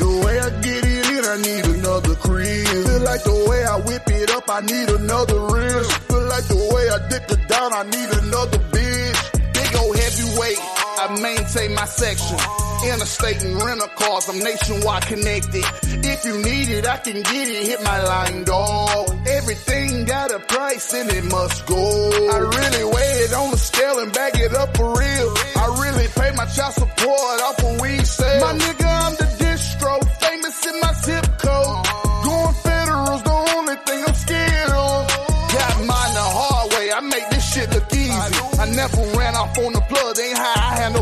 The 0.00 0.08
way 0.24 0.40
I 0.40 0.48
get 0.64 0.80
it 0.80 1.06
in, 1.12 1.24
I 1.28 1.36
need 1.44 1.64
another 1.76 2.14
crib. 2.24 2.72
Feel 2.72 3.04
like 3.04 3.22
the 3.28 3.36
way 3.52 3.60
I 3.68 3.76
whip 3.84 4.08
it 4.16 4.30
up, 4.32 4.48
I 4.48 4.60
need 4.64 4.88
another 4.96 5.40
wrist. 5.52 5.92
Feel 6.08 6.24
like 6.24 6.48
the 6.48 6.56
way 6.72 6.84
I 6.88 6.98
dip 7.12 7.28
it 7.28 7.42
down, 7.52 7.68
I 7.76 7.84
need 7.84 8.08
another 8.16 8.60
bitch. 8.72 9.20
Big 9.52 9.70
old 9.76 9.92
heavyweight, 9.92 10.60
I 11.04 11.20
maintain 11.20 11.74
my 11.76 11.84
section. 11.84 12.69
Interstate 12.82 13.42
and 13.42 13.62
rental 13.62 13.88
cars, 13.88 14.28
I'm 14.28 14.38
nationwide 14.38 15.06
connected. 15.06 15.64
If 16.02 16.24
you 16.24 16.38
need 16.38 16.70
it, 16.70 16.86
I 16.86 16.96
can 16.96 17.20
get 17.22 17.48
it. 17.48 17.66
Hit 17.66 17.82
my 17.84 18.02
line, 18.02 18.44
dog. 18.44 19.10
Everything 19.28 20.04
got 20.06 20.32
a 20.32 20.38
price 20.40 20.92
and 20.94 21.10
it 21.10 21.24
must 21.24 21.66
go. 21.66 21.76
I 21.76 22.38
really 22.38 22.84
weigh 22.84 23.16
it 23.28 23.34
on 23.34 23.50
the 23.50 23.58
scale 23.58 23.98
and 23.98 24.12
bag 24.12 24.32
it 24.36 24.54
up 24.54 24.76
for 24.76 24.96
real. 24.98 25.34
I 25.56 25.66
really 25.82 26.08
pay 26.08 26.30
my 26.36 26.46
child 26.46 26.74
support 26.74 27.40
off 27.42 27.62
of 27.62 27.80
weed 27.80 28.06
sales. 28.06 28.42
My 28.42 28.54
nigga, 28.58 28.88
I'm 29.06 29.14
the 29.16 29.28
distro, 29.44 30.00
famous 30.20 30.66
in 30.66 30.80
my 30.80 30.92
zip 31.04 31.26
code. 31.38 31.84
Going 32.24 32.54
federal's 32.64 33.22
the 33.22 33.36
only 33.56 33.76
thing 33.76 34.04
I'm 34.08 34.14
scared 34.14 34.70
of. 34.72 35.08
Got 35.52 35.76
mine 35.84 36.14
the 36.16 36.26
hard 36.32 36.72
way, 36.72 36.92
I 36.92 37.00
make 37.00 37.28
this 37.28 37.52
shit 37.52 37.68
look 37.70 37.92
easy. 37.92 38.60
I 38.60 38.66
never 38.72 39.02
ran 39.18 39.34
off 39.36 39.58
on 39.58 39.72
the 39.72 39.80
plug, 39.80 40.18
ain't 40.18 40.38
how 40.38 40.54
I 40.56 40.76
handle 40.80 40.99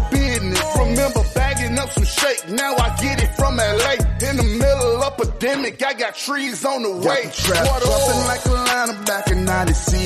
up 1.78 1.90
some 1.90 2.04
shake, 2.04 2.48
now 2.50 2.74
I 2.76 2.94
get 3.00 3.22
it 3.22 3.30
from 3.36 3.56
LA. 3.56 3.94
In 4.28 4.36
the 4.36 4.42
middle 4.42 5.02
of 5.02 5.14
epidemic, 5.14 5.82
I 5.82 5.94
got 5.94 6.14
trees 6.14 6.64
on 6.64 6.82
the 6.82 6.90
way. 6.90 7.24
Got 7.24 7.34
the 7.34 7.42
trap 7.42 7.64
jumping 7.82 8.22
like 8.26 8.44
Atlanta 8.46 9.04
back 9.06 9.30
in 9.30 9.44
96. 9.44 9.96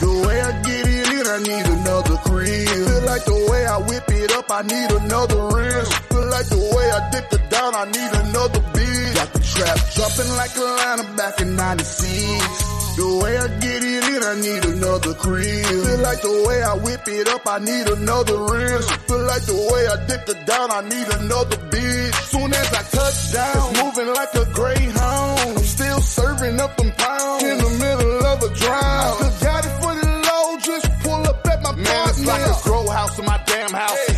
The 0.00 0.24
way 0.26 0.40
I 0.40 0.52
get 0.62 0.84
it 0.86 1.08
in, 1.08 1.26
I 1.26 1.38
need 1.38 1.66
another 1.80 2.16
crib. 2.28 2.68
Feel 2.68 3.02
like 3.06 3.24
the 3.24 3.48
way 3.50 3.66
I 3.66 3.78
whip 3.78 4.04
it 4.08 4.32
up, 4.32 4.50
I 4.50 4.62
need 4.62 4.90
another 4.90 5.40
wrist. 5.54 5.92
Feel 6.10 6.28
like 6.28 6.48
the 6.48 6.62
way 6.76 6.86
I 6.90 7.10
dip 7.10 7.32
it 7.32 7.50
down, 7.50 7.74
I 7.74 7.84
need 7.86 8.12
another 8.28 8.60
bitch. 8.74 9.14
Got 9.14 9.32
the 9.32 9.40
trap 9.40 9.78
jumping 9.96 10.32
like 10.36 10.52
Atlanta 10.56 11.16
back 11.16 11.40
in 11.40 11.56
96. 11.56 12.81
The 12.94 13.08
way 13.22 13.36
I 13.38 13.48
get 13.60 13.82
it 13.82 14.04
in, 14.12 14.22
I 14.22 14.34
need 14.36 14.64
another 14.76 15.14
crib. 15.14 15.64
Feel 15.64 15.98
like 16.04 16.20
the 16.20 16.44
way 16.46 16.62
I 16.62 16.74
whip 16.76 17.08
it 17.08 17.28
up, 17.28 17.46
I 17.46 17.58
need 17.58 17.88
another 17.88 18.36
wrist. 18.36 18.92
Feel 19.08 19.24
like 19.24 19.44
the 19.48 19.56
way 19.56 19.82
I 19.88 19.96
dip 20.06 20.28
it 20.28 20.46
down, 20.46 20.70
I 20.70 20.82
need 20.82 21.08
another 21.08 21.56
bitch. 21.72 22.14
Soon 22.28 22.52
as 22.52 22.68
I 22.72 22.82
touch 22.92 23.32
down, 23.32 23.70
it's 23.72 23.82
moving 23.82 24.12
like 24.12 24.34
a 24.34 24.44
greyhound. 24.52 25.56
I'm 25.56 25.64
still 25.64 26.00
serving 26.00 26.60
up 26.60 26.76
them 26.76 26.92
pounds 26.92 27.42
in 27.44 27.58
the 27.58 27.70
middle 27.80 28.26
of 28.26 28.42
a 28.42 28.50
drive. 28.60 29.16
I 29.24 29.30
got 29.40 29.64
it 29.64 29.74
for 29.80 29.94
the 29.96 30.08
low, 30.28 30.58
just 30.60 30.86
pull 31.00 31.22
up 31.32 31.46
at 31.48 31.62
my 31.62 31.72
Man, 31.72 32.08
it's 32.10 32.26
like 32.26 32.44
a 32.44 32.56
grow 32.62 32.86
house 32.88 33.18
in 33.18 33.24
my 33.24 33.40
damn 33.46 33.72
house. 33.72 33.96
Hit 34.06 34.11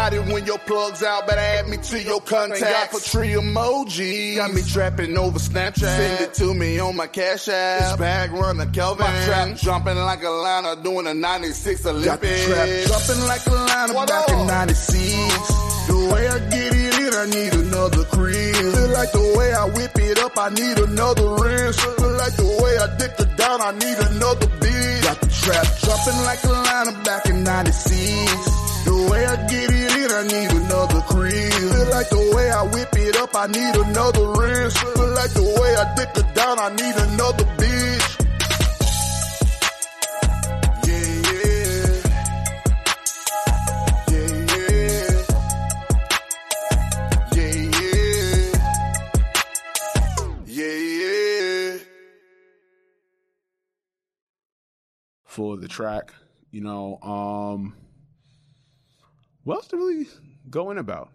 got 0.00 0.14
it 0.14 0.32
when 0.32 0.46
your 0.46 0.58
plug's 0.58 1.02
out, 1.02 1.26
better 1.26 1.40
add 1.40 1.68
me 1.68 1.76
to 1.76 2.02
your 2.02 2.20
contacts. 2.20 2.62
Got 2.62 2.90
for 2.90 3.00
tree 3.00 3.32
emoji, 3.32 4.36
got 4.36 4.52
me 4.52 4.62
trapping 4.62 5.16
over 5.18 5.38
Snapchat. 5.38 5.96
Send 6.00 6.20
it 6.22 6.34
to 6.34 6.54
me 6.54 6.78
on 6.78 6.96
my 6.96 7.06
cash 7.06 7.48
app. 7.48 7.80
This 7.80 7.96
bag 7.96 8.32
runner 8.32 8.66
Kelvin. 8.66 9.06
My 9.06 9.24
trap 9.24 9.56
jumping 9.56 9.96
like 9.96 10.22
Atlanta, 10.22 10.80
doing 10.82 11.06
a 11.06 11.14
96 11.14 11.86
Olympics. 11.86 12.06
Got 12.06 12.20
the 12.20 12.32
trap 12.46 12.68
jumping 12.88 13.24
like 13.26 13.46
Atlanta 13.46 13.92
what 13.92 14.08
back 14.08 14.28
up? 14.28 14.40
in 14.40 14.46
96. 14.46 15.70
The 15.90 16.10
way 16.12 16.28
I 16.28 16.38
get 16.48 16.72
it 16.72 16.94
in, 17.04 17.12
I 17.14 17.26
need 17.36 17.52
another 17.66 18.04
crib. 18.04 18.54
Feel 18.54 18.88
like 18.88 19.12
the 19.12 19.34
way 19.36 19.52
I 19.52 19.64
whip 19.66 19.98
it 19.98 20.18
up, 20.18 20.38
I 20.38 20.48
need 20.50 20.78
another 20.78 21.28
wrist. 21.40 21.80
Feel 21.80 22.16
like 22.16 22.36
the 22.36 22.50
way 22.62 22.72
I 22.78 22.86
dip 22.96 23.20
it 23.20 23.36
down, 23.36 23.60
I 23.60 23.72
need 23.72 23.98
another 23.98 24.46
bitch. 24.62 25.02
Got 25.02 25.20
the 25.20 25.28
trap 25.28 25.66
jumping 25.84 26.20
like 26.24 26.40
Atlanta 26.44 26.92
back 27.04 27.26
in 27.26 27.44
96. 27.44 28.60
The 28.84 28.90
the 28.90 29.10
way 29.10 29.24
I 29.26 29.36
get 29.46 29.70
it 29.70 29.79
I 30.12 30.22
need 30.24 30.50
another. 30.50 31.00
Feel 31.02 31.90
like 31.90 32.08
the 32.10 32.32
way 32.34 32.50
I 32.50 32.62
whip 32.64 32.88
it 32.96 33.16
up, 33.16 33.30
I 33.34 33.46
need 33.46 33.76
another. 33.76 34.26
Feel 34.70 35.14
like 35.14 35.32
the 35.32 35.42
way 35.60 35.76
I 35.76 35.94
dick 35.94 36.10
it 36.16 36.34
down, 36.34 36.58
I 36.58 36.70
need 36.70 36.96
another 36.96 37.44
bitch. 37.56 38.16
For 55.24 55.56
the 55.56 55.68
track. 55.68 56.12
You 56.50 56.62
know, 56.62 56.98
um, 57.02 57.74
what 59.44 59.56
else 59.56 59.68
to 59.68 59.76
really 59.76 60.06
go 60.48 60.70
in 60.70 60.78
about? 60.78 61.10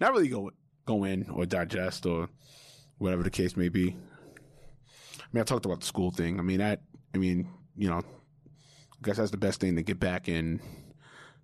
Not 0.00 0.12
really 0.12 0.28
go 0.28 0.50
go 0.86 1.04
in 1.04 1.28
or 1.30 1.46
digest 1.46 2.06
or 2.06 2.28
whatever 2.98 3.22
the 3.22 3.30
case 3.30 3.56
may 3.56 3.68
be. 3.68 3.96
I 5.20 5.26
mean, 5.32 5.40
I 5.40 5.44
talked 5.44 5.66
about 5.66 5.80
the 5.80 5.86
school 5.86 6.10
thing. 6.10 6.38
I 6.38 6.42
mean, 6.42 6.58
that. 6.58 6.80
I 7.14 7.18
mean, 7.18 7.48
you 7.76 7.88
know, 7.88 7.98
I 7.98 8.98
guess 9.02 9.18
that's 9.18 9.30
the 9.30 9.36
best 9.36 9.60
thing 9.60 9.76
to 9.76 9.82
get 9.82 10.00
back 10.00 10.26
and 10.28 10.60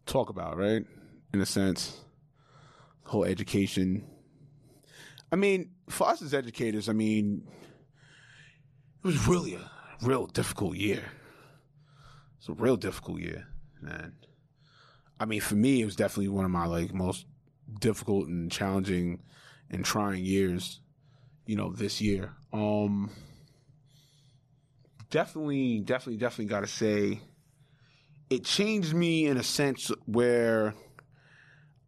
talk 0.07 0.31
about, 0.31 0.57
right? 0.57 0.85
In 1.33 1.40
a 1.40 1.47
sense, 1.47 2.01
whole 3.05 3.25
education. 3.25 4.05
I 5.31 5.37
mean, 5.37 5.71
for 5.88 6.09
us 6.09 6.23
as 6.23 6.35
educators, 6.35 6.88
I 6.88 6.93
mean, 6.93 7.47
it 9.03 9.07
was 9.07 9.29
really 9.29 9.55
a 9.55 9.71
real 10.03 10.27
difficult 10.27 10.77
year. 10.77 11.05
It's 12.38 12.49
a 12.49 12.53
real 12.55 12.77
difficult 12.77 13.21
year, 13.21 13.47
man. 13.81 14.14
I 15.20 15.26
mean, 15.26 15.40
for 15.40 15.54
me, 15.54 15.83
it 15.83 15.85
was 15.85 15.94
definitely 15.94 16.28
one 16.28 16.44
of 16.44 16.50
my 16.50 16.66
like 16.66 16.92
most 16.92 17.26
difficult 17.78 18.26
and 18.26 18.50
challenging 18.50 19.22
and 19.70 19.85
trying 19.85 20.24
years. 20.24 20.80
You 21.46 21.56
know, 21.56 21.72
this 21.72 22.00
year. 22.00 22.33
Um, 22.52 23.11
definitely, 25.11 25.80
definitely, 25.80 26.18
definitely 26.18 26.44
got 26.46 26.61
to 26.61 26.68
say, 26.68 27.20
it 28.28 28.44
changed 28.44 28.94
me 28.94 29.26
in 29.26 29.37
a 29.37 29.42
sense 29.42 29.90
where 30.06 30.74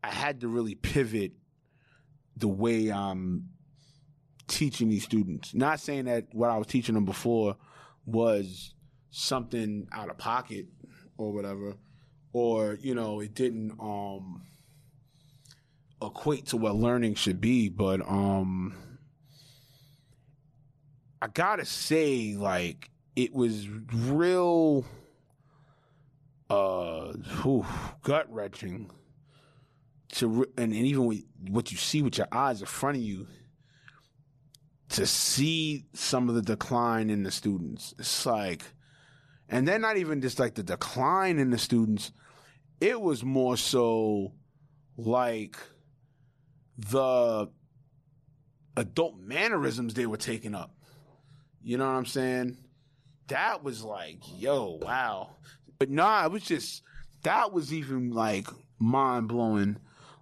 I 0.02 0.10
had 0.10 0.40
to 0.40 0.48
really 0.48 0.74
pivot 0.74 1.32
the 2.36 2.48
way 2.48 2.90
I'm 2.90 3.50
teaching 4.48 4.88
these 4.88 5.04
students. 5.04 5.54
Not 5.54 5.78
saying 5.78 6.06
that 6.06 6.26
what 6.32 6.50
I 6.50 6.58
was 6.58 6.66
teaching 6.66 6.96
them 6.96 7.04
before 7.04 7.56
was 8.04 8.74
something 9.10 9.86
out 9.92 10.10
of 10.10 10.18
pocket 10.18 10.66
or 11.16 11.32
whatever, 11.32 11.76
or 12.32 12.78
you 12.80 12.94
know, 12.94 13.20
it 13.20 13.34
didn't 13.34 13.72
um 13.80 14.42
equate 16.00 16.46
to 16.46 16.56
what 16.56 16.74
learning 16.74 17.14
should 17.14 17.40
be, 17.40 17.68
but 17.68 18.00
um 18.08 18.74
I 21.20 21.28
gotta 21.28 21.64
say, 21.64 22.34
like, 22.34 22.90
it 23.14 23.32
was 23.32 23.68
real 23.68 24.84
uh 26.50 27.12
gut 28.02 28.26
wrenching 28.28 28.90
to 30.12 30.28
re- 30.28 30.46
and, 30.58 30.72
and 30.72 30.86
even 30.86 31.06
with 31.06 31.24
what 31.48 31.70
you 31.70 31.78
see 31.78 32.02
with 32.02 32.18
your 32.18 32.28
eyes 32.30 32.60
in 32.60 32.66
front 32.66 32.96
of 32.96 33.02
you 33.02 33.26
to 34.90 35.06
see 35.06 35.86
some 35.94 36.28
of 36.28 36.34
the 36.34 36.42
decline 36.42 37.08
in 37.08 37.22
the 37.22 37.30
students. 37.30 37.94
It's 37.98 38.26
like, 38.26 38.62
and 39.48 39.66
then 39.66 39.80
not 39.80 39.96
even 39.96 40.20
just 40.20 40.38
like 40.38 40.54
the 40.54 40.62
decline 40.62 41.38
in 41.38 41.50
the 41.50 41.56
students, 41.56 42.12
it 42.82 43.00
was 43.00 43.22
more 43.22 43.56
so 43.56 44.32
like 44.96 45.56
the 46.76 47.48
adult 48.76 49.16
mannerisms 49.20 49.94
they 49.94 50.06
were 50.06 50.16
taking 50.16 50.52
up. 50.52 50.74
You 51.62 51.78
know 51.78 51.86
what 51.86 51.92
I'm 51.92 52.06
saying? 52.06 52.56
That 53.28 53.62
was 53.62 53.84
like, 53.84 54.18
yo, 54.36 54.80
wow. 54.82 55.36
But 55.78 55.90
nah, 55.90 56.24
it 56.24 56.32
was 56.32 56.42
just, 56.42 56.82
that 57.22 57.52
was 57.52 57.72
even 57.72 58.10
like 58.10 58.48
mind 58.80 59.28
blowing. 59.28 59.76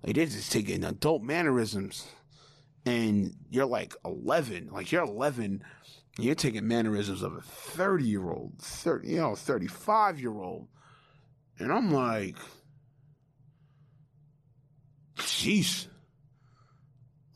Like 0.05 0.17
they're 0.17 0.27
just 0.27 0.53
taking 0.53 0.85
adult 0.85 1.23
mannerisms 1.23 2.09
and 2.85 3.35
you're 3.49 3.65
like 3.65 3.95
11, 4.05 4.69
like 4.71 4.93
you're 4.93 5.05
11, 5.05 5.65
you're 6.19 6.35
taking 6.35 6.69
mannerisms 6.69 7.23
of 7.23 7.37
a 7.37 7.41
30 7.41 8.05
year 8.05 8.29
old, 8.29 8.53
30, 8.59 9.09
you 9.09 9.17
know, 9.17 9.35
35 9.35 10.21
year 10.21 10.39
old. 10.39 10.69
And 11.61 11.71
I'm 11.71 11.93
like, 11.93 12.37
jeez. 15.17 15.87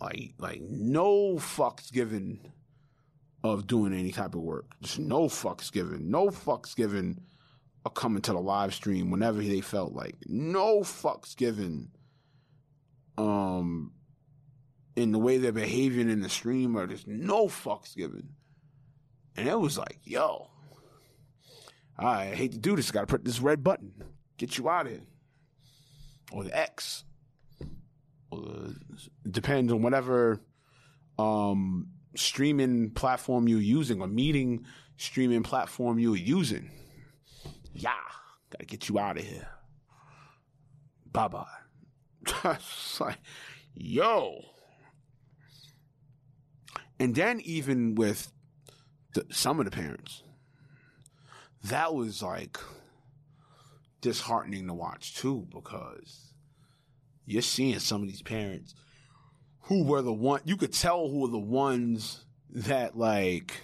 Like, 0.01 0.33
like 0.39 0.61
no 0.63 1.35
fucks 1.37 1.93
given 1.93 2.41
of 3.43 3.67
doing 3.67 3.93
any 3.93 4.11
type 4.11 4.35
of 4.35 4.41
work. 4.41 4.65
Just 4.83 4.99
no 4.99 5.25
fucks 5.25 5.71
given. 5.71 6.11
No 6.11 6.29
fucks 6.29 6.75
given 6.75 7.21
of 7.85 7.93
coming 7.93 8.23
to 8.23 8.33
the 8.33 8.41
live 8.41 8.75
stream 8.75 9.11
whenever 9.11 9.43
they 9.43 9.61
felt 9.61 9.93
like. 9.93 10.17
No 10.27 10.81
fucks 10.81 11.37
given 11.37 11.91
um 13.17 13.93
in 14.97 15.13
the 15.13 15.19
way 15.19 15.37
they're 15.39 15.53
behaving 15.53 16.11
in 16.11 16.21
the 16.21 16.29
stream 16.29 16.77
or 16.77 16.87
just 16.87 17.07
no 17.07 17.47
fucks 17.47 17.95
given. 17.95 18.31
And 19.37 19.49
it 19.49 19.59
was 19.59 19.77
like, 19.77 19.99
yo, 20.05 20.49
I 21.99 22.27
hate 22.27 22.53
to 22.53 22.59
do 22.59 22.77
this. 22.77 22.91
Got 22.91 23.03
to 23.03 23.07
put 23.07 23.25
this 23.25 23.41
red 23.41 23.63
button. 23.63 23.93
Get 24.37 24.59
you 24.59 24.69
out 24.69 24.87
of 24.87 24.93
here. 24.93 25.03
Or 26.33 26.45
the 26.45 26.57
X. 26.57 27.05
Or 28.31 28.43
depends 29.31 29.73
on 29.73 29.83
whatever 29.83 30.41
um, 31.19 31.89
streaming 32.17 32.91
platform 32.91 33.49
you're 33.49 33.61
using 33.61 34.01
or 34.01 34.09
meeting 34.09 34.65
streaming 34.97 35.43
platform 35.43 35.99
you're 35.99 36.17
using. 36.17 36.71
Yeah, 37.73 37.91
got 38.51 38.61
to 38.61 38.67
get 38.67 38.89
you 38.89 38.99
out 38.99 39.19
of 39.19 39.25
here. 39.25 39.49
Bye 41.13 41.29
bye. 41.29 41.47
like, 43.01 43.19
yo. 43.75 44.41
And 46.99 47.15
then 47.15 47.41
even 47.41 47.95
with 47.95 48.33
the, 49.15 49.27
some 49.31 49.59
of 49.59 49.65
the 49.65 49.71
parents, 49.71 50.23
that 51.65 51.95
was 51.95 52.23
like 52.23 52.59
disheartening 54.05 54.67
to 54.67 54.75
watch 54.75 55.17
too, 55.17 55.49
because 55.51 56.35
you're 57.25 57.41
seeing 57.41 57.79
some 57.79 58.03
of 58.03 58.07
these 58.07 58.21
parents 58.21 58.75
who 59.63 59.83
were 59.83 60.03
the 60.03 60.13
one 60.13 60.43
you 60.45 60.59
could 60.59 60.75
tell 60.75 61.09
who 61.09 61.21
were 61.21 61.29
the 61.29 61.39
ones 61.39 62.27
that 62.51 62.99
like 62.99 63.63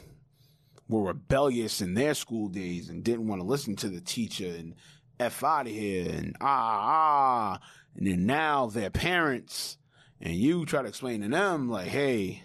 were 0.88 1.02
rebellious 1.02 1.82
in 1.82 1.92
their 1.92 2.14
school 2.14 2.48
days 2.48 2.88
and 2.88 3.04
didn't 3.04 3.28
want 3.28 3.42
to 3.42 3.46
listen 3.46 3.76
to 3.76 3.90
the 3.90 4.00
teacher 4.00 4.46
and 4.46 4.74
f 5.20 5.44
out 5.44 5.66
of 5.66 5.72
here 5.72 6.10
and 6.10 6.34
ah 6.40 7.58
ah. 7.58 7.60
And 7.94 8.06
then 8.06 8.24
now 8.24 8.66
they're 8.66 8.88
parents 8.88 9.76
and 10.22 10.34
you 10.34 10.64
try 10.64 10.80
to 10.80 10.88
explain 10.88 11.20
to 11.20 11.28
them 11.28 11.68
like 11.68 11.88
hey 11.88 12.44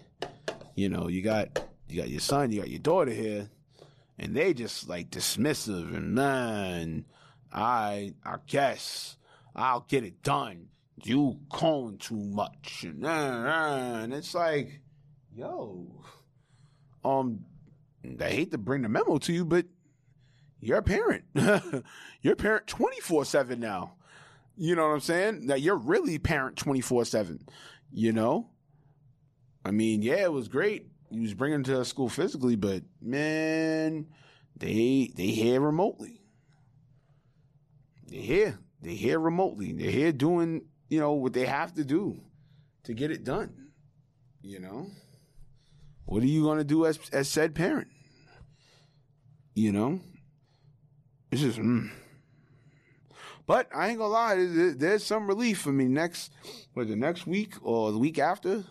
you 0.74 0.90
know 0.90 1.08
you 1.08 1.22
got 1.22 1.58
you 1.88 1.96
got 1.96 2.10
your 2.10 2.20
son 2.20 2.52
you 2.52 2.60
got 2.60 2.68
your 2.68 2.78
daughter 2.78 3.12
here 3.12 3.48
and 4.18 4.36
they 4.36 4.52
just 4.52 4.86
like 4.86 5.08
dismissive 5.08 5.96
and 5.96 6.14
man 6.14 7.06
i 7.56 8.12
i 8.24 8.36
guess 8.46 9.16
i'll 9.56 9.86
get 9.88 10.04
it 10.04 10.22
done. 10.22 10.68
You 11.02 11.38
calling 11.50 11.98
too 11.98 12.16
much. 12.16 12.84
And, 12.84 13.04
uh, 13.04 13.08
and 14.02 14.14
it's 14.14 14.34
like 14.34 14.80
yo 15.34 15.86
um 17.04 17.40
i 18.20 18.24
hate 18.24 18.50
to 18.52 18.58
bring 18.58 18.82
the 18.82 18.88
memo 18.88 19.18
to 19.18 19.32
you 19.32 19.44
but 19.44 19.66
you're 20.60 20.78
a 20.78 20.82
parent. 20.82 21.24
You're 22.22 22.32
a 22.32 22.36
parent 22.36 22.66
24-7 22.66 23.58
now. 23.58 23.92
You 24.56 24.74
know 24.74 24.88
what 24.88 24.94
i'm 24.94 25.00
saying? 25.00 25.46
Now 25.46 25.54
you're 25.54 25.76
really 25.76 26.18
parent 26.18 26.56
24-7 26.56 27.40
you 27.92 28.12
know? 28.12 28.50
I 29.64 29.70
mean 29.70 30.02
yeah 30.02 30.22
it 30.24 30.32
was 30.32 30.48
great. 30.48 30.88
He 31.10 31.20
was 31.20 31.34
bringing 31.34 31.62
to 31.64 31.84
school 31.84 32.08
physically 32.08 32.56
but 32.56 32.82
man 33.00 34.06
they 34.56 35.12
they 35.14 35.26
here 35.26 35.60
remotely 35.60 36.25
they're 38.06 38.20
here. 38.20 38.58
They're 38.82 38.94
here 38.94 39.18
remotely. 39.18 39.72
They're 39.72 39.90
here 39.90 40.12
doing 40.12 40.62
you 40.88 41.00
know 41.00 41.12
what 41.12 41.32
they 41.32 41.46
have 41.46 41.74
to 41.74 41.84
do 41.84 42.20
to 42.84 42.94
get 42.94 43.10
it 43.10 43.24
done 43.24 43.66
you 44.46 44.60
know? 44.60 44.86
What 46.04 46.22
are 46.22 46.26
you 46.26 46.42
going 46.42 46.58
to 46.58 46.64
do 46.64 46.86
as 46.86 46.98
as 47.12 47.28
said 47.28 47.54
parent? 47.54 47.88
You 49.54 49.72
know? 49.72 50.00
It's 51.32 51.40
just 51.40 51.58
mm. 51.58 51.90
but 53.46 53.68
i 53.74 53.88
ain't 53.88 53.98
gonna 53.98 54.12
lie 54.12 54.36
there's, 54.76 55.02
some 55.02 55.26
relief. 55.26 55.60
For 55.60 55.72
me 55.72 55.86
next 55.86 56.32
what 56.72 56.86
the 56.86 56.94
next 56.94 57.26
week 57.26 57.54
or 57.62 57.90
the 57.90 57.98
week 57.98 58.18
after? 58.18 58.64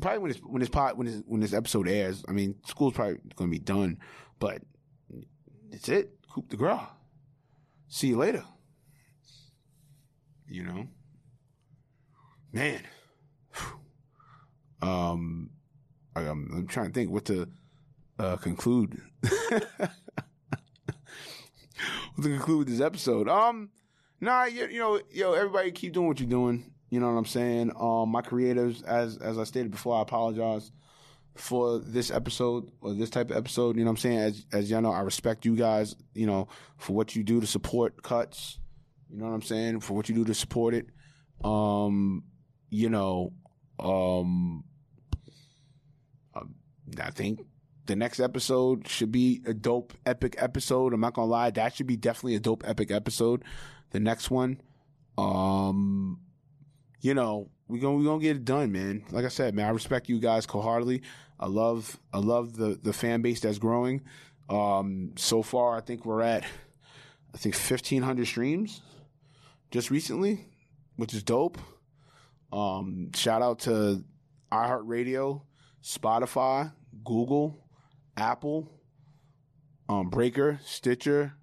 Probably 0.00 0.18
when 0.20 0.30
this 0.30 0.40
when 0.40 0.60
this 0.60 0.68
pot 0.68 0.96
when 0.96 1.06
this 1.08 1.22
when 1.26 1.40
this 1.40 1.52
episode 1.52 1.88
airs 1.88 2.24
i 2.28 2.32
mean 2.32 2.54
school's 2.66 2.94
probably 2.94 3.18
gonna 3.34 3.50
be 3.50 3.58
done 3.58 3.98
but 4.38 4.62
that's 5.70 5.88
it. 5.88 6.12
Coup 6.32 6.44
de 6.48 6.56
grace 6.56 6.80
see 7.88 8.08
you 8.08 8.16
later 8.16 8.44
You 10.48 10.64
know, 10.64 10.88
man. 12.52 12.82
Um, 14.82 15.50
I, 16.14 16.20
I'm, 16.22 16.50
I'm 16.52 16.66
trying 16.66 16.88
to 16.88 16.92
think 16.92 17.10
what 17.10 17.24
to 17.26 17.48
uh, 18.18 18.36
conclude. 18.36 19.00
what 19.20 19.90
to 22.16 22.22
conclude 22.22 22.58
with 22.58 22.68
this 22.68 22.80
episode? 22.80 23.28
Um, 23.28 23.70
nah, 24.20 24.44
you, 24.44 24.66
you 24.66 24.78
know, 24.78 25.00
yo, 25.10 25.32
everybody 25.32 25.70
keep 25.72 25.92
doing 25.92 26.08
what 26.08 26.20
you're 26.20 26.28
doing. 26.28 26.72
You 26.90 27.00
know 27.00 27.10
what 27.10 27.18
I'm 27.18 27.26
saying? 27.26 27.72
Um, 27.78 28.10
my 28.10 28.22
creatives, 28.22 28.84
as 28.84 29.16
as 29.18 29.38
I 29.38 29.44
stated 29.44 29.72
before, 29.72 29.98
I 29.98 30.02
apologize 30.02 30.70
for 31.38 31.78
this 31.78 32.10
episode 32.10 32.70
or 32.80 32.94
this 32.94 33.10
type 33.10 33.30
of 33.30 33.36
episode. 33.36 33.76
You 33.76 33.84
know 33.84 33.90
what 33.90 33.98
I'm 33.98 34.02
saying? 34.02 34.18
As 34.18 34.46
as 34.52 34.70
y'all 34.70 34.82
know, 34.82 34.92
I 34.92 35.00
respect 35.00 35.44
you 35.44 35.56
guys. 35.56 35.96
You 36.14 36.26
know 36.26 36.48
for 36.76 36.94
what 36.94 37.16
you 37.16 37.22
do 37.22 37.40
to 37.40 37.46
support 37.46 38.02
cuts. 38.02 38.58
You 39.10 39.18
know 39.18 39.26
what 39.26 39.34
I'm 39.34 39.42
saying? 39.42 39.80
For 39.80 39.94
what 39.94 40.08
you 40.08 40.14
do 40.14 40.24
to 40.24 40.34
support 40.34 40.74
it. 40.74 40.86
Um, 41.44 42.24
you 42.70 42.88
know, 42.88 43.32
um, 43.78 44.64
um, 46.34 46.54
I 47.00 47.10
think 47.10 47.40
the 47.86 47.96
next 47.96 48.20
episode 48.20 48.88
should 48.88 49.12
be 49.12 49.42
a 49.46 49.54
dope, 49.54 49.92
epic 50.04 50.36
episode. 50.38 50.92
I'm 50.92 51.00
not 51.00 51.14
gonna 51.14 51.28
lie, 51.28 51.50
that 51.50 51.76
should 51.76 51.86
be 51.86 51.96
definitely 51.96 52.34
a 52.34 52.40
dope, 52.40 52.64
epic 52.66 52.90
episode. 52.90 53.44
The 53.90 54.00
next 54.00 54.30
one, 54.30 54.60
um, 55.16 56.20
you 57.00 57.14
know, 57.14 57.50
we 57.68 57.78
gonna 57.78 57.96
we 57.96 58.04
gonna 58.04 58.20
get 58.20 58.36
it 58.36 58.44
done, 58.44 58.72
man. 58.72 59.04
Like 59.10 59.24
I 59.24 59.28
said, 59.28 59.54
man, 59.54 59.66
I 59.66 59.70
respect 59.70 60.08
you 60.08 60.18
guys 60.18 60.44
wholeheartedly. 60.44 61.02
I 61.38 61.46
love 61.46 61.98
I 62.12 62.18
love 62.18 62.56
the 62.56 62.78
the 62.82 62.92
fan 62.92 63.22
base 63.22 63.40
that's 63.40 63.58
growing. 63.58 64.02
Um, 64.48 65.12
so 65.16 65.42
far, 65.42 65.76
I 65.76 65.80
think 65.80 66.06
we're 66.06 66.22
at 66.22 66.44
I 67.34 67.38
think 67.38 67.54
1,500 67.54 68.26
streams 68.26 68.80
just 69.70 69.90
recently, 69.90 70.48
which 70.96 71.12
is 71.12 71.22
dope. 71.22 71.58
Um, 72.52 73.10
shout 73.14 73.42
out 73.42 73.58
to 73.60 74.04
iHeartRadio, 74.50 75.42
Spotify, 75.82 76.72
Google, 77.04 77.62
Apple, 78.16 78.70
um, 79.88 80.08
Breaker, 80.08 80.60
Stitcher. 80.64 81.34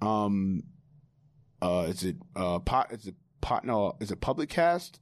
Um, 0.00 0.62
uh, 1.60 1.86
is 1.88 2.04
it 2.04 2.16
uh, 2.36 2.60
pot? 2.60 2.92
Is 2.92 3.06
it 3.06 3.14
pot? 3.40 3.64
No, 3.64 3.96
is 4.00 4.10
it 4.10 4.20
Public 4.20 4.48
Cast 4.48 5.00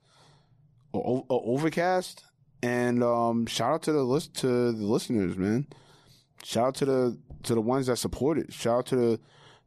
or, 0.92 1.24
or 1.28 1.42
Overcast? 1.44 2.24
And 2.62 3.02
um, 3.02 3.46
shout 3.46 3.72
out 3.72 3.82
to 3.84 3.92
the 3.92 4.02
list 4.02 4.34
to 4.36 4.72
the 4.72 4.84
listeners, 4.84 5.36
man. 5.36 5.66
Shout 6.42 6.68
out 6.68 6.74
to 6.76 6.84
the 6.84 7.18
to 7.44 7.54
the 7.54 7.60
ones 7.60 7.86
that 7.86 7.96
support 7.96 8.38
it. 8.38 8.52
Shout 8.52 8.78
out 8.78 8.86
to 8.86 8.96
the 8.96 9.20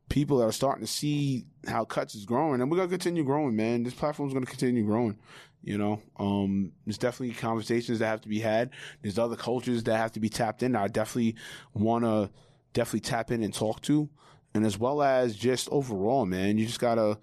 people 0.09 0.39
that 0.39 0.45
are 0.45 0.51
starting 0.51 0.85
to 0.85 0.91
see 0.91 1.45
how 1.67 1.85
cuts 1.85 2.15
is 2.15 2.25
growing. 2.25 2.61
And 2.61 2.69
we're 2.69 2.77
gonna 2.77 2.89
continue 2.89 3.23
growing 3.23 3.55
man. 3.55 3.83
This 3.83 3.93
platform's 3.93 4.33
gonna 4.33 4.45
continue 4.45 4.85
growing 4.85 5.17
you 5.63 5.77
know? 5.77 6.01
Um 6.17 6.71
there's 6.85 6.97
definitely 6.97 7.35
conversations 7.35 7.99
that 7.99 8.07
have 8.07 8.21
to 8.21 8.29
be 8.29 8.39
had. 8.39 8.71
There's 9.01 9.19
other 9.19 9.35
cultures 9.35 9.83
that 9.83 9.97
have 9.97 10.11
to 10.13 10.19
be 10.19 10.29
tapped 10.29 10.63
in. 10.63 10.75
I 10.75 10.87
definitely 10.87 11.35
want 11.73 12.03
to 12.03 12.29
definitely 12.73 13.01
tap 13.01 13.31
in 13.31 13.43
and 13.43 13.53
talk 13.53 13.81
to. 13.83 14.09
And 14.53 14.65
as 14.65 14.77
well 14.77 15.01
as 15.01 15.35
just 15.35 15.69
overall 15.69 16.25
man 16.25 16.57
you 16.57 16.65
just 16.65 16.79
gotta 16.79 17.17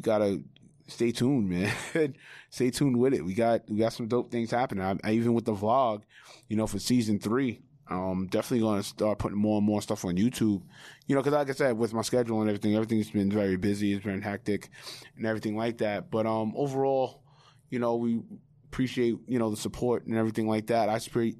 gotta 0.00 0.42
stay 0.86 1.12
tuned 1.12 1.48
man 1.48 1.72
stay 2.50 2.70
tuned 2.70 2.98
with 2.98 3.14
it 3.14 3.24
we 3.24 3.34
got 3.34 3.62
we 3.68 3.78
got 3.78 3.92
some 3.92 4.08
dope 4.08 4.30
things 4.30 4.50
happening 4.50 4.84
I, 4.84 4.96
I 5.04 5.12
even 5.12 5.34
with 5.34 5.44
the 5.44 5.54
vlog 5.54 6.02
you 6.48 6.56
know 6.56 6.66
for 6.66 6.78
season 6.78 7.18
three 7.18 7.62
um, 7.92 8.26
definitely 8.30 8.60
going 8.60 8.80
to 8.80 8.88
start 8.88 9.18
putting 9.18 9.38
more 9.38 9.58
and 9.58 9.66
more 9.66 9.82
stuff 9.82 10.04
on 10.04 10.16
YouTube. 10.16 10.62
You 11.06 11.14
know, 11.14 11.20
because 11.20 11.34
like 11.34 11.50
I 11.50 11.52
said, 11.52 11.76
with 11.76 11.92
my 11.92 12.02
schedule 12.02 12.40
and 12.40 12.48
everything, 12.48 12.74
everything's 12.74 13.10
been 13.10 13.30
very 13.30 13.56
busy. 13.56 13.92
It's 13.92 14.04
been 14.04 14.22
hectic 14.22 14.70
and 15.16 15.26
everything 15.26 15.56
like 15.56 15.78
that. 15.78 16.10
But 16.10 16.26
um, 16.26 16.54
overall, 16.56 17.22
you 17.70 17.78
know, 17.78 17.96
we 17.96 18.22
appreciate 18.66 19.16
you 19.26 19.38
know 19.38 19.50
the 19.50 19.56
support 19.56 20.06
and 20.06 20.16
everything 20.16 20.48
like 20.48 20.68
that. 20.68 20.88
I 20.88 20.98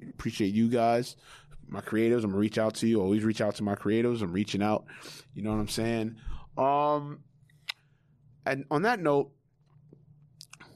appreciate 0.09 0.53
you 0.53 0.69
guys, 0.69 1.15
my 1.67 1.81
creatives. 1.81 2.23
I'm 2.23 2.29
gonna 2.29 2.37
reach 2.37 2.57
out 2.57 2.75
to 2.75 2.87
you. 2.87 3.01
Always 3.01 3.23
reach 3.23 3.41
out 3.41 3.55
to 3.55 3.63
my 3.63 3.75
creatives. 3.75 4.21
I'm 4.21 4.33
reaching 4.33 4.61
out. 4.61 4.85
You 5.33 5.41
know 5.41 5.51
what 5.51 5.59
I'm 5.59 5.67
saying? 5.67 6.15
Um, 6.57 7.19
and 8.45 8.65
on 8.71 8.83
that 8.83 8.99
note, 8.99 9.31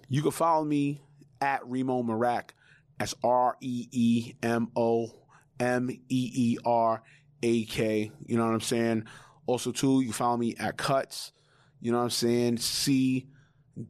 you 0.10 0.22
can 0.22 0.32
follow 0.32 0.64
me 0.64 1.02
at 1.42 1.64
Reemo 1.64 2.04
Meerak. 2.06 2.52
That's 2.98 3.14
R 3.24 3.58
E 3.62 3.88
E 3.92 4.34
M 4.42 4.72
O 4.76 5.12
M 5.60 5.90
E 5.90 5.98
E 6.10 6.58
R 6.66 7.04
A 7.44 7.66
K. 7.66 8.12
You 8.26 8.38
know 8.38 8.46
what 8.46 8.54
I'm 8.54 8.62
saying? 8.62 9.06
Also, 9.46 9.72
too, 9.72 10.02
you 10.02 10.12
follow 10.12 10.38
me 10.38 10.56
at 10.58 10.78
Cuts. 10.78 11.32
You 11.80 11.92
know 11.92 12.00
what 12.00 12.06
I'm 12.06 12.10
saying? 12.10 12.58
C 12.58 13.28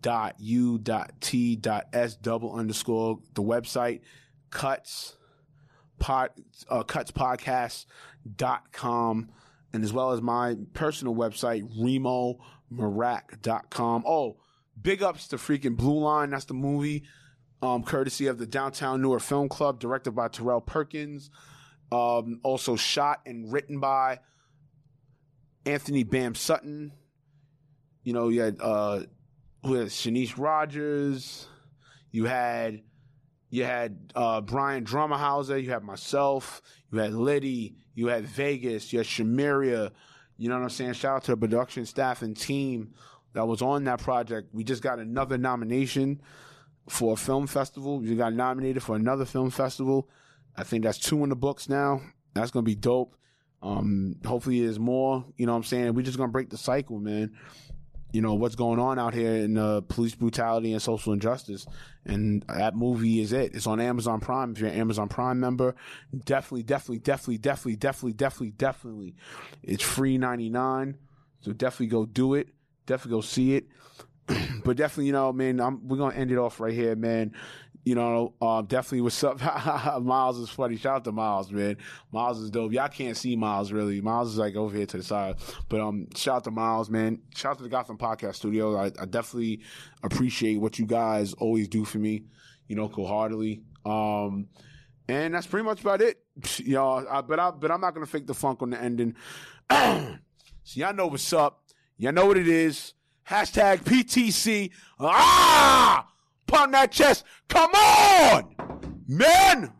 dot 0.02 0.36
U 0.40 0.78
dot 0.78 1.14
T 1.22 1.56
dot 1.56 1.88
S 1.94 2.16
double 2.16 2.54
underscore 2.54 3.20
the 3.36 3.42
website 3.42 4.02
Cuts 4.50 5.16
pod 6.00 6.32
uh, 6.70 6.84
Cuts 6.84 7.12
Podcast 7.12 7.86
dot 8.36 8.72
com 8.74 9.30
and 9.72 9.84
as 9.84 9.94
well 9.94 10.12
as 10.12 10.22
my 10.22 10.58
personal 10.74 11.16
website 11.16 11.64
Reemo 11.80 12.38
dot 13.41 13.70
com. 13.70 14.03
Oh, 14.05 14.38
big 14.82 15.01
ups 15.01 15.28
to 15.30 15.38
freaking 15.38 15.78
Blue 15.78 15.99
Line. 15.99 16.30
That's 16.30 16.45
the 16.45 16.53
movie. 16.53 17.03
Um, 17.61 17.84
courtesy 17.84 18.28
of 18.28 18.38
the 18.38 18.45
Downtown 18.45 19.01
Newark 19.01 19.22
Film 19.22 19.49
Club, 19.49 19.80
directed 19.80 20.11
by 20.11 20.28
Terrell 20.28 20.61
Perkins. 20.61 21.32
Um, 21.91 22.39
also 22.43 22.76
shot 22.76 23.22
and 23.26 23.51
written 23.51 23.80
by 23.80 24.20
Anthony 25.65 26.03
Bam 26.03 26.36
Sutton. 26.36 26.91
You 28.03 28.13
know, 28.13 28.30
you 28.30 28.41
had 28.41 28.57
uh, 28.61 29.01
who 29.63 29.74
had 29.74 29.88
Shanice 29.88 30.38
Rogers. 30.38 31.47
You 32.11 32.26
had 32.26 32.84
you 33.49 33.63
had 33.63 34.11
uh, 34.15 34.41
Brian 34.41 34.84
Drummerhauser. 34.84 35.61
You 35.63 35.72
had 35.72 35.84
myself. 35.84 36.61
You 36.91 36.99
had 36.99 37.13
Liddy. 37.13 37.76
You 37.95 38.07
had 38.07 38.26
Vegas. 38.26 38.93
You 38.93 38.99
had 38.99 39.07
Shamiria. 39.07 39.91
You 40.38 40.50
know 40.50 40.56
what 40.56 40.64
I'm 40.64 40.70
saying? 40.70 40.94
Shout 40.94 41.18
out 41.18 41.24
to 41.26 41.32
the 41.32 41.38
production 41.38 41.86
staff 41.86 42.22
and 42.22 42.38
team 42.38 42.94
that 43.34 43.48
was 43.48 43.62
on 43.62 43.84
that 43.86 44.00
project. 44.00 44.54
We 44.54 44.64
just 44.64 44.82
got 44.82 45.00
another 45.00 45.38
nomination 45.38 46.22
for 46.90 47.14
a 47.14 47.18
film 47.18 47.48
festival. 47.48 48.00
We 48.00 48.16
got 48.16 48.34
nominated 48.34 48.84
for 48.84 48.96
another 48.96 49.26
film 49.26 49.50
festival. 49.50 50.10
I 50.56 50.64
think 50.64 50.84
that's 50.84 50.98
two 50.98 51.24
in 51.24 51.30
the 51.30 51.36
books 51.36 51.70
now. 51.70 52.02
That's 52.34 52.52
gonna 52.52 52.64
be 52.64 52.76
dope. 52.76 53.16
Um, 53.62 54.16
hopefully 54.26 54.62
there's 54.62 54.80
more. 54.80 55.26
You 55.38 55.46
know 55.46 55.54
what 55.54 55.58
I'm 55.58 55.64
saying? 55.64 55.94
We're 55.94 56.04
just 56.04 56.18
gonna 56.18 56.32
break 56.32 56.50
the 56.50 56.58
cycle, 56.58 57.00
man. 57.00 57.36
You 58.12 58.22
know 58.22 58.36
what's 58.36 58.55
going 58.55 58.80
on 58.80 58.97
out 58.97 59.14
here 59.14 59.36
in 59.36 59.58
uh, 59.58 59.82
police 59.82 60.16
brutality 60.16 60.72
and 60.72 60.82
social 60.82 61.14
injustice, 61.14 61.66
and 62.05 62.43
that 62.47 62.76
movie 62.76 63.20
is 63.20 63.34
it. 63.34 63.53
It's 63.53 63.68
on 63.68 63.80
Amazon 63.80 64.20
Prime. 64.20 64.53
If 64.53 64.60
you're 64.60 64.70
an 64.70 64.80
Amazon 64.80 65.10
Prime 65.10 65.39
member, 65.39 65.76
definitely, 66.26 66.64
definitely, 66.64 66.99
definitely, 66.99 67.38
definitely, 67.38 67.76
definitely, 67.76 68.12
definitely, 68.14 68.51
definitely, 68.51 69.16
it's 69.64 69.84
free 69.84 70.18
ninety 70.18 70.49
nine. 70.49 70.97
So 71.41 71.51
definitely 71.51 71.88
go 71.88 72.05
do 72.05 72.34
it. 72.34 72.49
Definitely 72.86 73.18
go 73.18 73.22
see 73.22 73.55
it. 73.55 73.66
but 74.64 74.78
definitely, 74.78 75.08
you 75.08 75.12
know, 75.12 75.32
man, 75.32 75.60
I'm, 75.60 75.88
we're 75.88 75.97
gonna 75.97 76.16
end 76.16 76.32
it 76.32 76.38
off 76.38 76.60
right 76.60 76.74
here, 76.74 76.95
man 76.95 77.34
you 77.88 77.96
know, 77.96 78.34
um, 78.42 78.66
definitely 78.66 79.00
what's 79.00 79.24
up. 79.24 79.40
Miles 80.04 80.40
is 80.40 80.50
funny. 80.50 80.76
Shout 80.76 80.98
out 80.98 81.04
to 81.06 81.14
Miles, 81.14 81.50
man. 81.50 81.78
Miles 82.12 82.38
is 82.38 82.50
dope. 82.50 82.74
Y'all 82.74 82.90
can't 82.90 83.16
see 83.16 83.38
Miles 83.38 83.72
really. 83.72 84.02
Miles 84.02 84.34
is 84.34 84.38
like 84.38 84.58
over 84.58 84.76
here 84.76 84.86
to 84.86 84.98
the 84.98 85.04
side. 85.04 85.38
But 85.70 85.80
um, 85.80 86.08
shout 86.14 86.36
out 86.36 86.44
to 86.44 86.52
Miles, 86.52 86.90
man. 86.90 87.22
Shout 87.34 87.52
out 87.52 87.58
to 87.60 87.64
the 87.64 87.70
Gotham 87.70 87.98
Podcast 87.98 88.36
Studio. 88.36 88.76
I, 88.76 88.88
I 89.00 89.06
definitely 89.06 89.62
appreciate 90.04 90.58
what 90.58 90.78
you 90.78 90.86
guys 90.86 91.32
always 91.36 91.70
do 91.70 91.86
for 91.86 91.98
me, 91.98 92.26
you 92.68 92.76
know, 92.76 92.90
wholeheartedly. 92.90 93.62
Um, 93.86 94.50
and 95.08 95.34
that's 95.34 95.48
pretty 95.48 95.64
much 95.64 95.80
about 95.80 96.02
it. 96.02 96.20
y'all. 96.58 97.08
I, 97.10 97.22
but 97.22 97.40
I 97.40 97.52
but 97.52 97.72
I'm 97.72 97.80
not 97.80 97.94
gonna 97.94 98.06
fake 98.06 98.28
the 98.28 98.34
funk 98.34 98.62
on 98.62 98.72
the 98.72 98.82
ending. 98.82 99.16
so 99.72 100.18
y'all 100.74 100.94
know 100.94 101.08
what's 101.08 101.32
up. 101.32 101.64
Y'all 101.96 102.12
know 102.12 102.26
what 102.26 102.36
it 102.36 102.50
is. 102.50 102.96
Hashtag 103.30 103.86
PTC. 103.86 104.72
Ah! 105.00 106.07
Pound 106.48 106.74
that 106.74 106.91
chest. 106.91 107.24
Come 107.50 107.72
on, 107.72 108.56
man. 109.08 109.74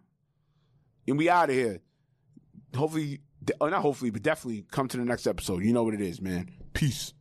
And 1.08 1.18
we 1.18 1.30
out 1.30 1.50
of 1.50 1.56
here. 1.56 1.80
Hopefully, 2.76 3.22
oh, 3.62 3.70
not 3.70 3.82
hopefully, 3.82 4.12
but 4.12 4.22
definitely 4.22 4.66
come 4.72 4.88
to 4.90 4.98
the 4.98 5.06
next 5.06 5.26
episode. 5.26 5.64
You 5.64 5.74
know 5.74 5.84
what 5.84 5.94
it 5.94 6.02
is, 6.02 6.22
man. 6.22 6.52
Peace. 6.74 7.14